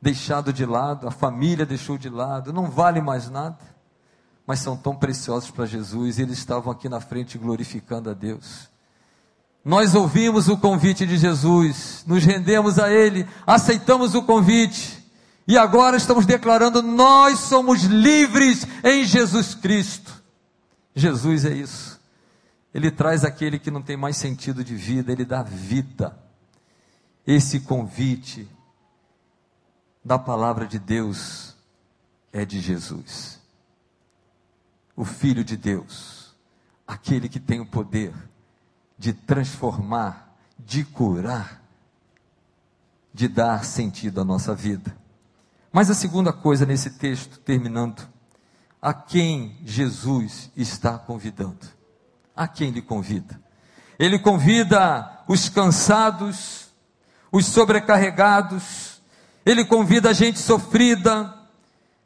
deixado 0.00 0.52
de 0.52 0.64
lado, 0.64 1.06
a 1.06 1.10
família 1.10 1.66
deixou 1.66 1.98
de 1.98 2.08
lado, 2.08 2.52
não 2.52 2.70
vale 2.70 3.00
mais 3.00 3.28
nada, 3.28 3.58
mas 4.46 4.60
são 4.60 4.76
tão 4.76 4.94
preciosos 4.94 5.50
para 5.50 5.66
Jesus, 5.66 6.18
e 6.18 6.22
eles 6.22 6.38
estavam 6.38 6.72
aqui 6.72 6.88
na 6.88 7.00
frente 7.00 7.36
glorificando 7.36 8.08
a 8.08 8.14
Deus. 8.14 8.70
Nós 9.66 9.96
ouvimos 9.96 10.46
o 10.46 10.56
convite 10.56 11.04
de 11.04 11.18
Jesus, 11.18 12.04
nos 12.06 12.22
rendemos 12.22 12.78
a 12.78 12.88
Ele, 12.88 13.26
aceitamos 13.44 14.14
o 14.14 14.22
convite, 14.22 15.04
e 15.44 15.58
agora 15.58 15.96
estamos 15.96 16.24
declarando: 16.24 16.80
nós 16.80 17.40
somos 17.40 17.82
livres 17.82 18.64
em 18.84 19.04
Jesus 19.04 19.56
Cristo. 19.56 20.22
Jesus 20.94 21.44
é 21.44 21.52
isso. 21.52 22.00
Ele 22.72 22.92
traz 22.92 23.24
aquele 23.24 23.58
que 23.58 23.68
não 23.68 23.82
tem 23.82 23.96
mais 23.96 24.16
sentido 24.16 24.62
de 24.62 24.76
vida, 24.76 25.10
ele 25.10 25.24
dá 25.24 25.42
vida. 25.42 26.16
Esse 27.26 27.58
convite 27.58 28.48
da 30.04 30.16
palavra 30.16 30.64
de 30.64 30.78
Deus 30.78 31.56
é 32.32 32.44
de 32.44 32.60
Jesus, 32.60 33.40
o 34.94 35.04
Filho 35.04 35.42
de 35.42 35.56
Deus, 35.56 36.36
aquele 36.86 37.28
que 37.28 37.40
tem 37.40 37.58
o 37.58 37.66
poder 37.66 38.14
de 38.98 39.12
transformar, 39.12 40.34
de 40.58 40.84
curar, 40.84 41.62
de 43.12 43.28
dar 43.28 43.64
sentido 43.64 44.20
à 44.20 44.24
nossa 44.24 44.54
vida. 44.54 44.96
Mas 45.72 45.90
a 45.90 45.94
segunda 45.94 46.32
coisa 46.32 46.64
nesse 46.64 46.90
texto, 46.90 47.38
terminando, 47.40 48.06
a 48.80 48.94
quem 48.94 49.58
Jesus 49.64 50.50
está 50.56 50.98
convidando? 50.98 51.66
A 52.34 52.46
quem 52.46 52.68
ele 52.68 52.82
convida? 52.82 53.40
Ele 53.98 54.18
convida 54.18 55.22
os 55.26 55.48
cansados, 55.48 56.68
os 57.32 57.46
sobrecarregados, 57.46 59.02
ele 59.44 59.64
convida 59.64 60.10
a 60.10 60.12
gente 60.12 60.38
sofrida, 60.38 61.34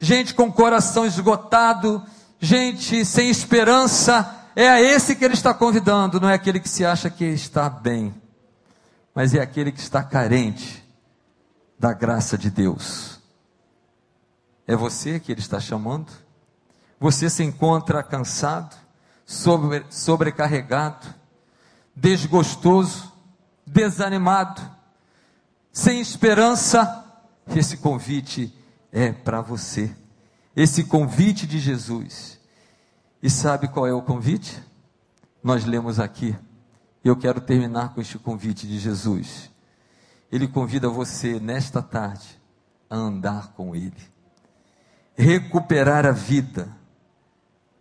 gente 0.00 0.34
com 0.34 0.50
coração 0.50 1.04
esgotado, 1.04 2.04
gente 2.40 3.04
sem 3.04 3.30
esperança. 3.30 4.39
É 4.60 4.68
a 4.68 4.78
esse 4.78 5.16
que 5.16 5.24
ele 5.24 5.32
está 5.32 5.54
convidando, 5.54 6.20
não 6.20 6.28
é 6.28 6.34
aquele 6.34 6.60
que 6.60 6.68
se 6.68 6.84
acha 6.84 7.08
que 7.08 7.24
está 7.24 7.66
bem, 7.70 8.14
mas 9.14 9.32
é 9.32 9.40
aquele 9.40 9.72
que 9.72 9.80
está 9.80 10.02
carente 10.02 10.84
da 11.78 11.94
graça 11.94 12.36
de 12.36 12.50
Deus. 12.50 13.18
É 14.66 14.76
você 14.76 15.18
que 15.18 15.32
ele 15.32 15.40
está 15.40 15.58
chamando? 15.58 16.12
Você 16.98 17.30
se 17.30 17.42
encontra 17.42 18.02
cansado, 18.02 18.76
sobre, 19.24 19.82
sobrecarregado, 19.88 21.06
desgostoso, 21.96 23.10
desanimado, 23.66 24.60
sem 25.72 26.02
esperança, 26.02 27.02
esse 27.56 27.78
convite 27.78 28.54
é 28.92 29.10
para 29.10 29.40
você. 29.40 29.90
Esse 30.54 30.84
convite 30.84 31.46
de 31.46 31.58
Jesus. 31.58 32.39
E 33.22 33.28
sabe 33.28 33.68
qual 33.68 33.86
é 33.86 33.92
o 33.92 34.02
convite? 34.02 34.62
Nós 35.42 35.64
lemos 35.64 36.00
aqui. 36.00 36.36
Eu 37.04 37.16
quero 37.16 37.40
terminar 37.40 37.94
com 37.94 38.00
este 38.00 38.18
convite 38.18 38.66
de 38.66 38.78
Jesus. 38.78 39.50
Ele 40.30 40.46
convida 40.46 40.88
você 40.88 41.40
nesta 41.40 41.82
tarde 41.82 42.40
a 42.88 42.96
andar 42.96 43.52
com 43.52 43.74
Ele, 43.74 43.96
recuperar 45.14 46.06
a 46.06 46.12
vida, 46.12 46.68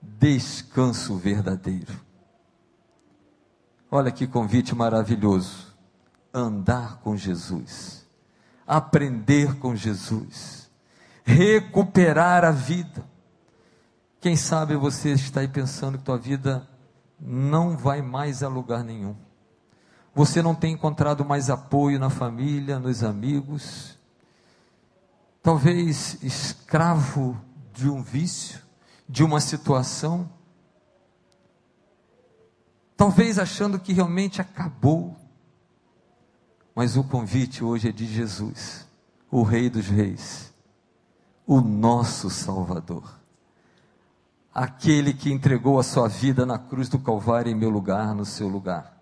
descanso 0.02 1.16
verdadeiro. 1.18 1.94
Olha 3.92 4.12
que 4.12 4.28
convite 4.28 4.76
maravilhoso 4.76 5.76
andar 6.34 6.98
com 7.00 7.18
Jesus, 7.18 8.08
aprender 8.66 9.56
com 9.56 9.76
Jesus, 9.76 10.70
recuperar 11.24 12.46
a 12.46 12.52
vida. 12.52 13.04
Quem 14.22 14.36
sabe 14.36 14.76
você 14.76 15.14
está 15.14 15.42
aí 15.42 15.48
pensando 15.48 15.98
que 15.98 16.04
tua 16.04 16.18
vida 16.18 16.68
não 17.20 17.78
vai 17.78 18.02
mais 18.02 18.44
a 18.44 18.48
lugar 18.48 18.84
nenhum. 18.84 19.16
Você 20.14 20.42
não 20.42 20.54
tem 20.54 20.74
encontrado 20.74 21.24
mais 21.24 21.50
apoio 21.50 22.00
na 22.00 22.10
família, 22.10 22.80
nos 22.80 23.04
amigos. 23.04 23.98
Talvez 25.42 26.22
escravo 26.22 27.40
de 27.74 27.90
um 27.90 28.02
vício, 28.02 28.60
de 29.08 29.24
uma 29.24 29.40
situação. 29.40 30.30
Talvez 32.98 33.40
achando 33.40 33.80
que 33.80 33.94
realmente 33.94 34.42
acabou. 34.42 35.16
Mas 36.76 36.98
o 36.98 37.04
convite 37.04 37.64
hoje 37.64 37.90
é 37.90 37.92
de 37.92 38.06
Jesus, 38.06 38.88
o 39.30 39.44
Rei 39.44 39.70
dos 39.70 39.88
Reis, 39.88 40.54
o 41.46 41.60
nosso 41.60 42.30
Salvador, 42.30 43.19
aquele 44.60 45.14
que 45.14 45.32
entregou 45.32 45.80
a 45.80 45.84
sua 45.84 46.10
vida 46.10 46.46
na 46.46 46.60
cruz 46.60 46.90
do 46.90 47.00
Calvário 47.00 47.50
em 47.50 47.56
meu 47.56 47.70
lugar, 47.70 48.14
no 48.14 48.26
seu 48.26 48.50
lugar, 48.50 49.02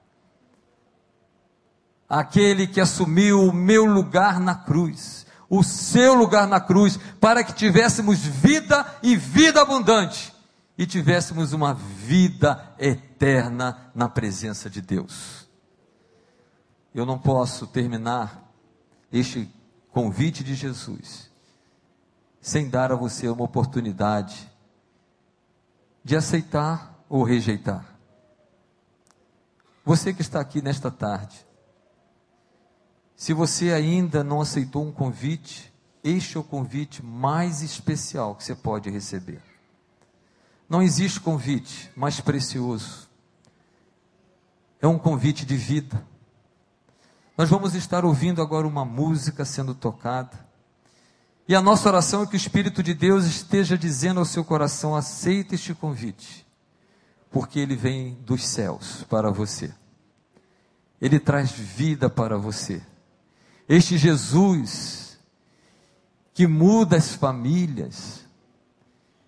aquele 2.07 2.67
que 2.67 2.79
assumiu 2.79 3.41
o 3.41 3.51
meu 3.51 3.83
lugar 3.83 4.39
na 4.39 4.53
cruz, 4.53 5.25
o 5.49 5.63
seu 5.63 6.13
lugar 6.13 6.47
na 6.47 6.59
cruz, 6.59 6.99
para 7.19 7.43
que 7.43 7.53
tivéssemos 7.53 8.19
vida 8.19 8.85
e 9.01 9.15
vida 9.15 9.59
abundante 9.59 10.31
e 10.77 10.85
tivéssemos 10.85 11.53
uma 11.53 11.73
vida 11.73 12.75
eterna 12.77 13.89
na 13.95 14.07
presença 14.07 14.69
de 14.69 14.79
Deus. 14.79 15.47
Eu 16.93 17.03
não 17.03 17.17
posso 17.17 17.65
terminar 17.65 18.47
este 19.11 19.51
convite 19.91 20.43
de 20.43 20.53
Jesus 20.53 21.31
sem 22.39 22.69
dar 22.69 22.91
a 22.91 22.95
você 22.95 23.27
uma 23.27 23.43
oportunidade 23.43 24.55
de 26.07 26.15
aceitar 26.15 27.03
ou 27.09 27.21
rejeitar. 27.21 27.85
Você 29.83 30.13
que 30.13 30.21
está 30.21 30.39
aqui 30.39 30.61
nesta 30.61 30.89
tarde, 30.89 31.45
se 33.13 33.33
você 33.33 33.73
ainda 33.73 34.23
não 34.23 34.39
aceitou 34.39 34.85
um 34.85 34.91
convite, 34.93 35.73
este 36.01 36.37
é 36.37 36.39
o 36.39 36.43
convite 36.45 37.03
mais 37.03 37.61
especial 37.61 38.35
que 38.35 38.45
você 38.45 38.55
pode 38.55 38.89
receber. 38.89 39.41
Não 40.69 40.81
existe 40.81 41.19
convite 41.19 41.91
mais 41.93 42.21
precioso 42.21 43.05
é 44.79 44.87
um 44.87 44.97
convite 44.97 45.45
de 45.45 45.57
vida. 45.57 46.01
Nós 47.37 47.49
vamos 47.49 47.75
estar 47.75 48.05
ouvindo 48.05 48.41
agora 48.41 48.65
uma 48.65 48.85
música 48.85 49.43
sendo 49.43 49.75
tocada. 49.75 50.46
E 51.47 51.55
a 51.55 51.61
nossa 51.61 51.87
oração 51.87 52.23
é 52.23 52.27
que 52.27 52.35
o 52.35 52.37
Espírito 52.37 52.83
de 52.83 52.93
Deus 52.93 53.25
esteja 53.25 53.77
dizendo 53.77 54.19
ao 54.19 54.25
seu 54.25 54.43
coração: 54.43 54.95
aceita 54.95 55.55
este 55.55 55.73
convite, 55.73 56.45
porque 57.31 57.59
ele 57.59 57.75
vem 57.75 58.15
dos 58.25 58.45
céus 58.45 59.05
para 59.09 59.31
você. 59.31 59.73
Ele 60.99 61.19
traz 61.19 61.51
vida 61.51 62.09
para 62.09 62.37
você. 62.37 62.81
Este 63.69 63.97
Jesus 63.97 65.17
que 66.33 66.45
muda 66.45 66.97
as 66.97 67.15
famílias, 67.15 68.25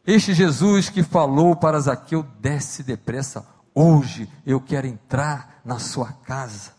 este 0.06 0.34
Jesus 0.34 0.90
que 0.90 1.04
falou 1.04 1.56
para 1.56 1.80
Zaqueu: 1.80 2.24
desce 2.40 2.84
depressa, 2.84 3.46
hoje 3.74 4.30
eu 4.46 4.60
quero 4.60 4.88
entrar 4.88 5.62
na 5.64 5.80
sua 5.80 6.12
casa. 6.12 6.74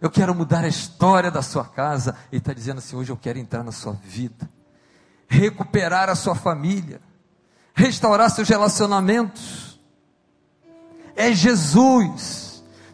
Eu 0.00 0.10
quero 0.10 0.34
mudar 0.34 0.64
a 0.64 0.68
história 0.68 1.30
da 1.30 1.40
sua 1.40 1.64
casa. 1.64 2.14
Ele 2.30 2.38
está 2.38 2.52
dizendo 2.52 2.78
assim: 2.78 2.96
hoje 2.96 3.10
eu 3.10 3.16
quero 3.16 3.38
entrar 3.38 3.64
na 3.64 3.72
sua 3.72 3.94
vida, 3.94 4.50
recuperar 5.34 6.08
a 6.08 6.14
sua 6.14 6.34
família, 6.34 7.00
restaurar 7.74 8.30
seus 8.30 8.48
relacionamentos. 8.48 9.78
É 11.16 11.32
Jesus 11.32 12.44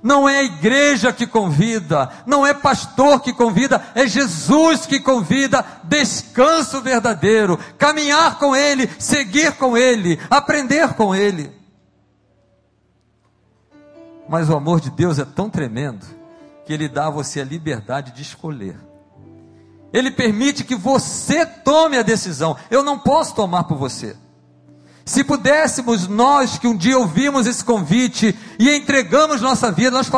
não 0.03 0.29
é 0.29 0.39
a 0.39 0.45
igreja 0.45 1.13
que 1.13 1.27
convida, 1.27 2.11
não 2.27 2.47
é 2.47 2.55
pastor 2.55 3.21
que 3.21 3.33
convida, 3.33 3.83
é 3.95 4.07
Jesus 4.07 4.87
que 4.87 4.99
convida. 4.99 5.65
Descanso 5.85 6.81
verdadeiro, 6.81 7.59
caminhar 7.77 8.39
com 8.39 8.57
Ele, 8.57 8.89
seguir 8.99 9.53
com 9.57 9.77
Ele, 9.77 10.19
aprender 10.31 10.95
com 10.95 11.15
Ele. 11.15 11.53
Mas 14.29 14.49
o 14.49 14.57
amor 14.57 14.81
de 14.81 14.91
Deus 14.91 15.19
é 15.19 15.25
tão 15.25 15.51
tremendo 15.51 16.07
que 16.65 16.73
Ele 16.73 16.89
dá 16.89 17.09
a 17.09 17.11
você 17.11 17.41
a 17.41 17.45
liberdade 17.45 18.13
de 18.13 18.23
escolher. 18.23 18.90
Ele 19.93 20.11
permite 20.11 20.65
que 20.65 20.75
você 20.75 21.45
tome 21.45 21.99
a 21.99 22.03
decisão. 22.03 22.57
Eu 22.71 22.83
não 22.83 22.99
posso 22.99 23.35
tomar 23.35 23.65
por 23.65 23.77
você. 23.77 24.17
Se 25.05 25.25
pudéssemos 25.25 26.07
nós 26.07 26.59
que 26.59 26.69
um 26.69 26.77
dia 26.77 26.97
ouvimos 26.97 27.47
esse 27.47 27.65
convite 27.65 28.37
e 28.59 28.71
entregamos 28.71 29.41
nossa 29.41 29.73
vida, 29.73 29.91
nós, 29.91 30.09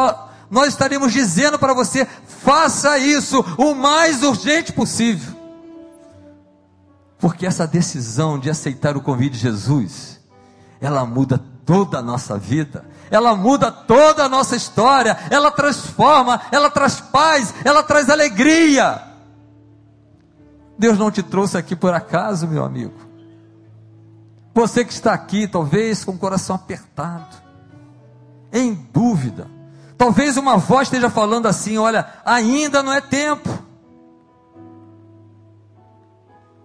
nós 0.50 0.68
estaríamos 0.68 1.12
dizendo 1.12 1.58
para 1.58 1.72
você: 1.72 2.06
faça 2.26 2.98
isso 2.98 3.42
o 3.56 3.74
mais 3.74 4.22
urgente 4.22 4.72
possível. 4.72 5.34
Porque 7.18 7.46
essa 7.46 7.66
decisão 7.66 8.38
de 8.38 8.50
aceitar 8.50 8.96
o 8.96 9.00
convite 9.00 9.34
de 9.34 9.38
Jesus, 9.38 10.20
ela 10.80 11.06
muda 11.06 11.42
toda 11.64 11.98
a 11.98 12.02
nossa 12.02 12.36
vida, 12.36 12.84
ela 13.10 13.34
muda 13.34 13.70
toda 13.70 14.24
a 14.24 14.28
nossa 14.28 14.56
história, 14.56 15.16
ela 15.30 15.50
transforma, 15.50 16.40
ela 16.50 16.68
traz 16.68 17.00
paz, 17.00 17.54
ela 17.64 17.82
traz 17.82 18.10
alegria. 18.10 19.11
Deus 20.78 20.98
não 20.98 21.10
te 21.10 21.22
trouxe 21.22 21.56
aqui 21.56 21.76
por 21.76 21.92
acaso, 21.94 22.46
meu 22.46 22.64
amigo. 22.64 22.94
Você 24.54 24.84
que 24.84 24.92
está 24.92 25.12
aqui, 25.12 25.46
talvez 25.46 26.04
com 26.04 26.12
o 26.12 26.18
coração 26.18 26.56
apertado, 26.56 27.36
em 28.52 28.74
dúvida. 28.92 29.48
Talvez 29.96 30.36
uma 30.36 30.56
voz 30.56 30.88
esteja 30.88 31.08
falando 31.08 31.46
assim: 31.46 31.78
olha, 31.78 32.06
ainda 32.24 32.82
não 32.82 32.92
é 32.92 33.00
tempo. 33.00 33.48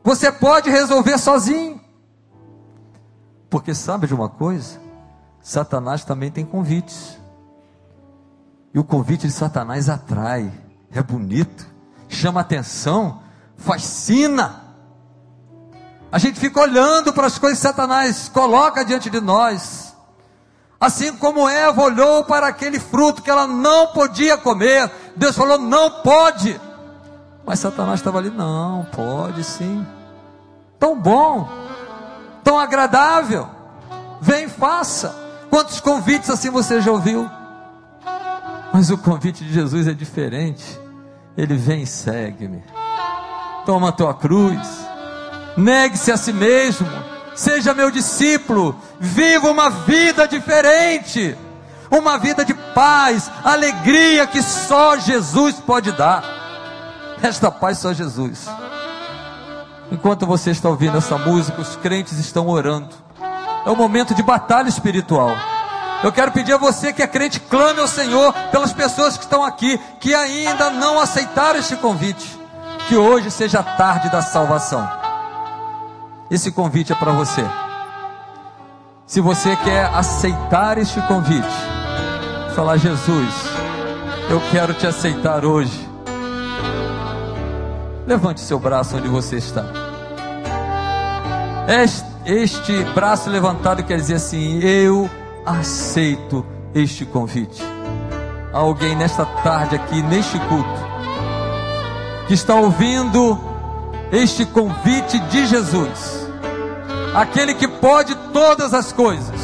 Você 0.04 0.32
pode 0.32 0.70
resolver 0.70 1.18
sozinho. 1.18 1.80
Porque 3.50 3.74
sabe 3.74 4.08
de 4.08 4.14
uma 4.14 4.30
coisa? 4.30 4.80
Satanás 5.42 6.04
também 6.04 6.30
tem 6.30 6.46
convites. 6.46 7.18
E 8.74 8.80
o 8.80 8.84
convite 8.84 9.28
de 9.28 9.34
Satanás 9.34 9.90
atrai, 9.90 10.52
é 10.92 11.02
bonito, 11.02 11.68
chama 12.10 12.42
atenção, 12.42 13.22
fascina. 13.58 14.64
A 16.12 16.18
gente 16.18 16.40
fica 16.40 16.62
olhando 16.62 17.12
para 17.12 17.28
as 17.28 17.38
coisas 17.38 17.60
que 17.60 17.68
Satanás 17.68 18.30
coloca 18.30 18.86
diante 18.86 19.10
de 19.10 19.20
nós. 19.20 19.96
Assim 20.80 21.12
como 21.14 21.50
Eva 21.50 21.82
olhou 21.82 22.24
para 22.24 22.48
aquele 22.48 22.80
fruto 22.80 23.22
que 23.22 23.30
ela 23.30 23.48
não 23.48 23.88
podia 23.88 24.38
comer, 24.38 24.90
Deus 25.16 25.36
falou: 25.36 25.58
não 25.58 25.90
pode. 26.02 26.60
Mas 27.46 27.60
Satanás 27.60 28.00
estava 28.00 28.20
ali: 28.20 28.30
não, 28.30 28.86
pode 28.86 29.44
sim. 29.44 29.86
Tão 30.80 31.00
bom, 31.00 31.50
tão 32.44 32.60
agradável. 32.60 33.50
Vem, 34.22 34.48
faça. 34.48 35.16
Quantos 35.50 35.80
convites 35.80 36.30
assim 36.30 36.50
você 36.50 36.80
já 36.82 36.92
ouviu? 36.92 37.30
Mas 38.72 38.92
o 38.92 38.98
convite 38.98 39.44
de 39.44 39.54
Jesus 39.54 39.88
é 39.88 39.94
diferente. 39.94 40.80
Ele 41.36 41.56
vem 41.56 41.84
e 41.84 41.88
segue-me. 41.88 42.64
Toma 43.68 43.90
a 43.90 43.92
tua 43.92 44.16
cruz 44.16 44.88
negue-se 45.58 46.12
a 46.12 46.18
si 46.18 46.32
mesmo, 46.32 46.88
seja 47.36 47.74
meu 47.74 47.90
discípulo, 47.90 48.76
viva 49.00 49.50
uma 49.50 49.70
vida 49.72 50.28
diferente, 50.28 51.36
uma 51.90 52.18
vida 52.20 52.46
de 52.46 52.54
paz, 52.54 53.30
alegria 53.44 54.28
que 54.28 54.42
só 54.42 54.98
Jesus 54.98 55.56
pode 55.56 55.92
dar. 55.92 56.24
Esta 57.22 57.50
paz 57.50 57.80
só 57.80 57.92
Jesus. 57.92 58.46
Enquanto 59.92 60.28
você 60.28 60.52
está 60.52 60.70
ouvindo 60.70 60.98
essa 60.98 61.18
música, 61.18 61.60
os 61.60 61.76
crentes 61.78 62.20
estão 62.20 62.48
orando. 62.48 62.90
É 63.66 63.70
um 63.72 63.76
momento 63.76 64.14
de 64.14 64.22
batalha 64.22 64.70
espiritual. 64.70 65.36
Eu 66.04 66.12
quero 66.12 66.32
pedir 66.32 66.54
a 66.54 66.58
você 66.58 66.94
que 66.94 67.02
é 67.02 67.08
crente, 67.08 67.40
clame 67.40 67.80
ao 67.80 67.88
Senhor 67.88 68.32
pelas 68.52 68.72
pessoas 68.72 69.18
que 69.18 69.24
estão 69.24 69.44
aqui, 69.44 69.80
que 70.00 70.14
ainda 70.14 70.70
não 70.70 71.00
aceitaram 71.00 71.58
este 71.58 71.76
convite. 71.78 72.47
Que 72.88 72.96
hoje 72.96 73.30
seja 73.30 73.60
a 73.60 73.64
tarde 73.64 74.10
da 74.10 74.22
salvação. 74.22 74.90
Esse 76.32 76.52
convite 76.52 76.92
é 76.92 76.96
para 76.96 77.12
você. 77.12 77.44
Se 79.06 79.22
você 79.22 79.56
quer 79.58 79.86
aceitar 79.94 80.78
este 80.78 81.02
convite, 81.02 81.48
falar: 82.56 82.78
Jesus, 82.78 83.34
eu 84.30 84.42
quero 84.52 84.74
te 84.74 84.88
aceitar 84.88 85.46
hoje. 85.46 85.88
Levante 88.06 88.40
seu 88.40 88.60
braço 88.60 88.98
onde 88.98 89.08
você 89.08 89.38
está. 89.38 89.66
Este, 92.26 92.84
braço 92.94 93.30
levantado 93.30 93.84
quer 93.84 93.98
dizer 93.98 94.16
assim: 94.16 94.60
Eu 94.62 95.10
aceito 95.46 96.46
este 96.74 97.06
convite. 97.06 97.62
Alguém 98.54 98.96
nesta 98.96 99.26
tarde 99.26 99.76
aqui, 99.76 100.02
neste 100.04 100.40
culto, 100.40 100.87
que 102.28 102.34
está 102.34 102.56
ouvindo 102.56 103.40
este 104.12 104.46
convite 104.46 105.18
de 105.18 105.48
Jesus, 105.48 106.28
aquele 107.16 107.54
que 107.54 107.68
pode 107.68 108.14
todas 108.34 108.74
as 108.74 108.92
coisas, 108.92 109.42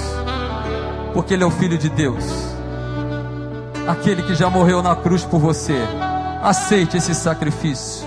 porque 1.14 1.34
Ele 1.34 1.44
é 1.44 1.48
o 1.48 1.52
Filho 1.52 1.78
de 1.78 1.90
Deus, 1.90 2.24
aquele 3.88 4.22
que 4.22 4.36
já 4.36 4.50
morreu 4.50 4.84
na 4.84 4.96
cruz 4.96 5.24
por 5.24 5.40
você. 5.40 5.78
Aceite 6.42 6.98
esse 6.98 7.16
sacrifício. 7.16 8.06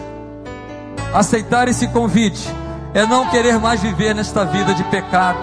Aceitar 1.14 1.68
esse 1.68 1.88
convite 1.88 2.46
é 2.92 3.06
não 3.06 3.30
querer 3.30 3.58
mais 3.58 3.80
viver 3.80 4.14
nesta 4.14 4.44
vida 4.44 4.74
de 4.74 4.84
pecado. 4.84 5.38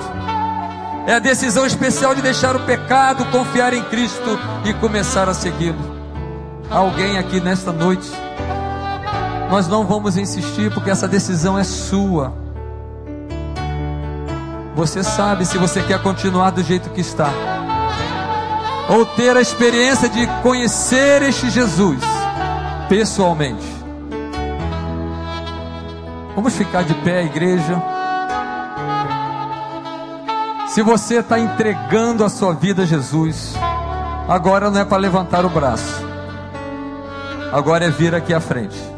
É 1.08 1.15
a 1.15 1.19
decisão 1.19 1.65
especial 1.65 2.13
de 2.13 2.22
deixar 2.22 2.56
o 2.56 2.60
pecado, 2.60 3.26
confiar 3.26 3.74
em 3.74 3.84
Cristo 3.86 4.39
e 4.63 4.74
começar 4.76 5.28
a 5.28 5.34
segui-lo. 5.34 5.93
Alguém 6.69 7.17
aqui 7.17 7.41
nesta 7.41 7.72
noite 7.72 8.10
nós 9.53 9.67
não 9.67 9.85
vamos 9.85 10.17
insistir 10.17 10.73
porque 10.73 10.89
essa 10.89 11.07
decisão 11.07 11.59
é 11.59 11.63
sua. 11.63 12.33
Você 14.75 15.03
sabe 15.03 15.45
se 15.45 15.59
você 15.59 15.83
quer 15.83 16.01
continuar 16.01 16.49
do 16.49 16.63
jeito 16.63 16.89
que 16.89 17.01
está, 17.01 17.29
ou 18.89 19.05
ter 19.05 19.37
a 19.37 19.41
experiência 19.41 20.10
de 20.10 20.25
conhecer 20.41 21.21
este 21.21 21.51
Jesus 21.51 21.99
pessoalmente. 22.89 23.63
Vamos 26.33 26.56
ficar 26.56 26.83
de 26.83 26.95
pé, 26.95 27.23
igreja. 27.23 27.79
Se 30.65 30.81
você 30.81 31.19
está 31.19 31.39
entregando 31.39 32.25
a 32.25 32.29
sua 32.29 32.56
vida 32.56 32.81
a 32.81 32.85
Jesus, 32.87 33.54
agora 34.27 34.71
não 34.71 34.81
é 34.81 34.83
para 34.83 34.97
levantar 34.97 35.45
o 35.45 35.49
braço, 35.51 36.04
agora 37.51 37.85
é 37.85 37.91
vir 37.91 38.15
aqui 38.15 38.33
à 38.33 38.39
frente. 38.39 38.92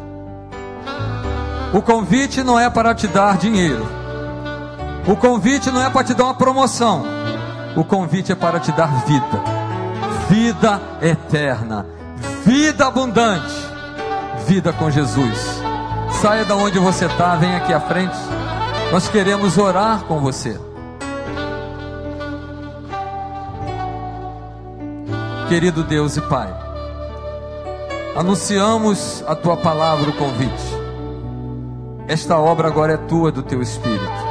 O 1.72 1.82
convite 1.82 2.42
não 2.42 2.58
é 2.58 2.70
para 2.70 2.94
te 2.94 3.06
dar 3.08 3.36
dinheiro. 3.36 3.86
O 5.06 5.16
convite 5.16 5.70
não 5.70 5.82
é 5.82 5.90
para 5.90 6.04
te 6.04 6.14
dar 6.14 6.24
uma 6.24 6.34
promoção. 6.34 7.04
O 7.76 7.84
convite 7.84 8.32
é 8.32 8.34
para 8.34 8.58
te 8.58 8.72
dar 8.72 9.04
vida. 9.04 9.42
Vida 10.28 10.80
eterna. 11.02 11.86
Vida 12.44 12.86
abundante. 12.86 13.54
Vida 14.46 14.72
com 14.72 14.90
Jesus. 14.90 15.60
Saia 16.20 16.44
da 16.44 16.54
onde 16.56 16.78
você 16.78 17.06
está, 17.06 17.36
vem 17.36 17.54
aqui 17.54 17.72
à 17.72 17.80
frente. 17.80 18.16
Nós 18.90 19.08
queremos 19.08 19.58
orar 19.58 20.04
com 20.04 20.20
você. 20.20 20.58
Querido 25.48 25.84
Deus 25.84 26.16
e 26.16 26.20
Pai, 26.22 26.52
anunciamos 28.16 29.22
a 29.28 29.36
tua 29.36 29.56
palavra, 29.56 30.10
o 30.10 30.12
convite. 30.12 30.75
Esta 32.08 32.38
obra 32.38 32.68
agora 32.68 32.92
é 32.94 32.96
tua, 32.96 33.32
do 33.32 33.42
teu 33.42 33.60
Espírito. 33.60 34.26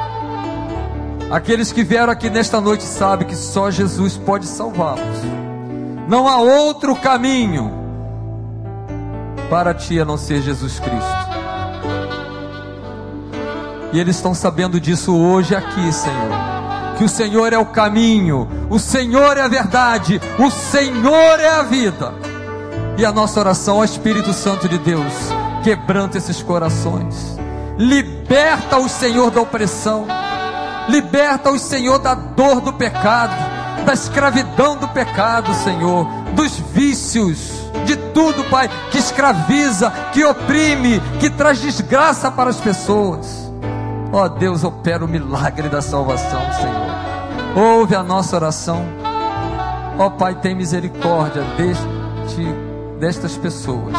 Aqueles 1.29 1.71
que 1.71 1.83
vieram 1.83 2.13
aqui 2.13 2.29
nesta 2.29 2.61
noite 2.61 2.83
sabem 2.83 3.27
que 3.27 3.35
só 3.35 3.69
Jesus 3.69 4.15
pode 4.15 4.45
salvá-los. 4.45 5.17
Não 6.07 6.27
há 6.27 6.37
outro 6.37 6.95
caminho 6.95 7.71
para 9.49 9.73
ti 9.73 9.99
a 9.99 10.05
não 10.05 10.17
ser 10.17 10.41
Jesus 10.41 10.79
Cristo. 10.79 11.25
E 13.91 13.99
eles 13.99 14.15
estão 14.15 14.33
sabendo 14.33 14.79
disso 14.79 15.15
hoje 15.15 15.55
aqui, 15.55 15.91
Senhor. 15.91 16.55
Que 16.97 17.03
o 17.03 17.09
Senhor 17.09 17.51
é 17.51 17.57
o 17.57 17.65
caminho, 17.65 18.47
o 18.69 18.79
Senhor 18.79 19.37
é 19.37 19.41
a 19.41 19.47
verdade, 19.47 20.21
o 20.39 20.49
Senhor 20.49 21.39
é 21.39 21.49
a 21.49 21.63
vida. 21.63 22.13
E 22.97 23.03
a 23.03 23.11
nossa 23.11 23.39
oração 23.39 23.77
ao 23.77 23.83
Espírito 23.83 24.31
Santo 24.31 24.69
de 24.69 24.77
Deus, 24.77 25.13
quebranta 25.63 26.17
esses 26.17 26.41
corações. 26.41 27.34
Liberta 27.77 28.77
o 28.77 28.87
Senhor 28.87 29.31
da 29.31 29.41
opressão. 29.41 30.05
Liberta 30.87 31.51
o 31.51 31.59
Senhor 31.59 31.99
da 31.99 32.13
dor 32.13 32.61
do 32.61 32.71
pecado, 32.73 33.33
da 33.85 33.93
escravidão 33.93 34.77
do 34.77 34.87
pecado, 34.89 35.53
Senhor, 35.55 36.05
dos 36.33 36.57
vícios, 36.73 37.65
de 37.85 37.95
tudo, 38.13 38.43
Pai, 38.45 38.69
que 38.91 38.97
escraviza, 38.97 39.91
que 40.13 40.23
oprime, 40.23 41.01
que 41.19 41.29
traz 41.29 41.59
desgraça 41.59 42.31
para 42.31 42.49
as 42.49 42.57
pessoas. 42.57 43.51
Ó 44.13 44.23
oh, 44.23 44.29
Deus, 44.29 44.63
opera 44.63 45.03
o 45.03 45.07
milagre 45.07 45.67
da 45.67 45.81
salvação, 45.81 46.41
Senhor. 46.53 46.95
Ouve 47.55 47.95
a 47.95 48.03
nossa 48.03 48.35
oração. 48.35 48.85
Ó 49.97 50.05
oh, 50.05 50.11
Pai, 50.11 50.35
tem 50.35 50.55
misericórdia 50.55 51.43
deste, 51.57 52.45
destas 52.99 53.35
pessoas. 53.35 53.95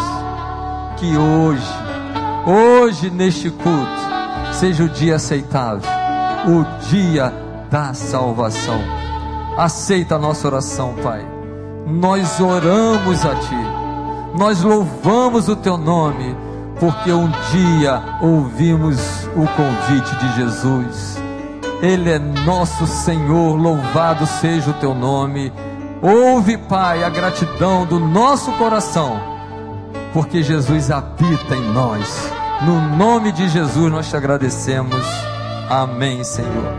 Que 0.97 1.17
hoje, 1.17 1.86
hoje 2.47 3.11
neste 3.11 3.51
culto, 3.51 4.07
seja 4.53 4.85
o 4.85 4.89
dia 4.89 5.17
aceitável 5.17 6.07
o 6.47 6.65
dia 6.89 7.33
da 7.69 7.93
salvação. 7.93 8.81
Aceita 9.59 10.15
a 10.15 10.19
nossa 10.19 10.47
oração, 10.47 10.95
Pai. 11.03 11.27
Nós 11.87 12.41
oramos 12.41 13.25
a 13.25 13.35
Ti, 13.35 14.39
nós 14.39 14.63
louvamos 14.63 15.49
o 15.49 15.57
Teu 15.57 15.77
nome, 15.77 16.37
porque 16.79 17.11
um 17.11 17.29
dia 17.53 18.03
ouvimos 18.23 19.25
o 19.35 19.47
convite 19.57 20.17
de 20.17 20.37
Jesus. 20.37 21.17
Ele 21.83 22.11
é 22.11 22.19
nosso 22.19 22.87
Senhor, 22.87 23.57
louvado 23.57 24.27
seja 24.27 24.71
o 24.71 24.75
Teu 24.75 24.95
nome. 24.95 25.53
Ouve, 26.01 26.57
Pai, 26.57 27.03
a 27.03 27.11
gratidão 27.11 27.87
do 27.87 27.99
nosso 27.99 28.53
coração, 28.53 29.21
porque 30.13 30.43
Jesus 30.43 30.91
habita 30.91 31.57
em 31.57 31.73
nós. 31.73 32.36
No 32.65 32.81
nome 32.97 33.33
de 33.33 33.49
Jesus 33.49 33.93
nós 33.93 34.09
te 34.09 34.17
agradecemos. 34.17 35.05
Amém, 35.69 36.25
Senhor. 36.25 36.73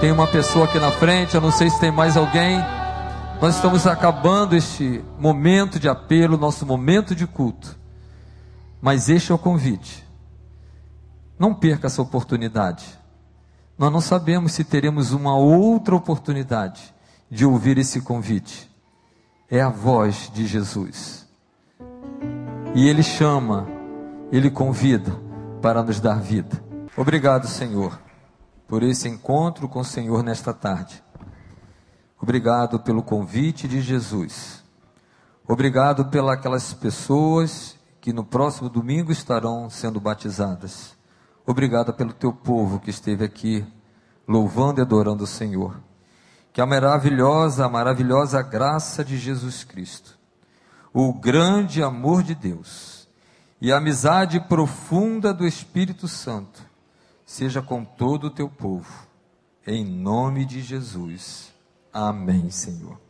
Tem 0.00 0.12
uma 0.12 0.28
pessoa 0.28 0.66
aqui 0.66 0.78
na 0.78 0.92
frente, 0.92 1.34
eu 1.34 1.40
não 1.40 1.50
sei 1.50 1.68
se 1.68 1.80
tem 1.80 1.90
mais 1.90 2.16
alguém. 2.16 2.58
Nós 3.40 3.56
estamos 3.56 3.84
acabando 3.84 4.54
este 4.54 5.04
momento 5.18 5.80
de 5.80 5.88
apelo, 5.88 6.38
nosso 6.38 6.64
momento 6.64 7.16
de 7.16 7.26
culto. 7.26 7.76
Mas 8.80 9.08
este 9.08 9.32
é 9.32 9.34
o 9.34 9.38
convite. 9.38 10.06
Não 11.36 11.52
perca 11.52 11.88
essa 11.88 12.00
oportunidade. 12.00 12.84
Nós 13.76 13.92
não 13.92 14.00
sabemos 14.00 14.52
se 14.52 14.62
teremos 14.62 15.10
uma 15.10 15.36
outra 15.36 15.96
oportunidade 15.96 16.94
de 17.28 17.44
ouvir 17.44 17.76
esse 17.76 18.00
convite. 18.00 18.70
É 19.50 19.60
a 19.60 19.68
voz 19.68 20.30
de 20.32 20.46
Jesus. 20.46 21.26
E 22.74 22.88
Ele 22.88 23.02
chama, 23.02 23.77
Ele 24.30 24.50
convida 24.50 25.12
para 25.62 25.82
nos 25.82 26.00
dar 26.00 26.20
vida. 26.20 26.62
Obrigado, 26.96 27.46
Senhor 27.46 27.98
por 28.68 28.82
esse 28.82 29.08
encontro 29.08 29.66
com 29.66 29.80
o 29.80 29.84
Senhor 29.84 30.22
nesta 30.22 30.52
tarde. 30.52 31.02
Obrigado 32.20 32.78
pelo 32.78 33.02
convite 33.02 33.66
de 33.66 33.80
Jesus. 33.80 34.62
Obrigado 35.46 36.04
pelas 36.04 36.74
pessoas 36.74 37.76
que 37.98 38.12
no 38.12 38.22
próximo 38.22 38.68
domingo 38.68 39.10
estarão 39.10 39.70
sendo 39.70 39.98
batizadas. 39.98 40.94
Obrigado 41.46 41.94
pelo 41.94 42.12
teu 42.12 42.30
povo 42.30 42.78
que 42.78 42.90
esteve 42.90 43.24
aqui 43.24 43.66
louvando 44.26 44.80
e 44.80 44.82
adorando 44.82 45.24
o 45.24 45.26
Senhor. 45.26 45.80
Que 46.52 46.60
a 46.60 46.66
maravilhosa, 46.66 47.64
a 47.64 47.68
maravilhosa 47.70 48.42
graça 48.42 49.02
de 49.02 49.16
Jesus 49.16 49.64
Cristo, 49.64 50.18
o 50.92 51.14
grande 51.14 51.82
amor 51.82 52.22
de 52.22 52.34
Deus 52.34 52.97
e 53.60 53.72
a 53.72 53.78
amizade 53.78 54.40
profunda 54.40 55.32
do 55.34 55.46
Espírito 55.46 56.06
Santo 56.06 56.62
seja 57.24 57.60
com 57.60 57.84
todo 57.84 58.28
o 58.28 58.30
teu 58.30 58.48
povo. 58.48 59.06
Em 59.66 59.84
nome 59.84 60.44
de 60.44 60.62
Jesus. 60.62 61.52
Amém, 61.92 62.50
Senhor. 62.50 63.07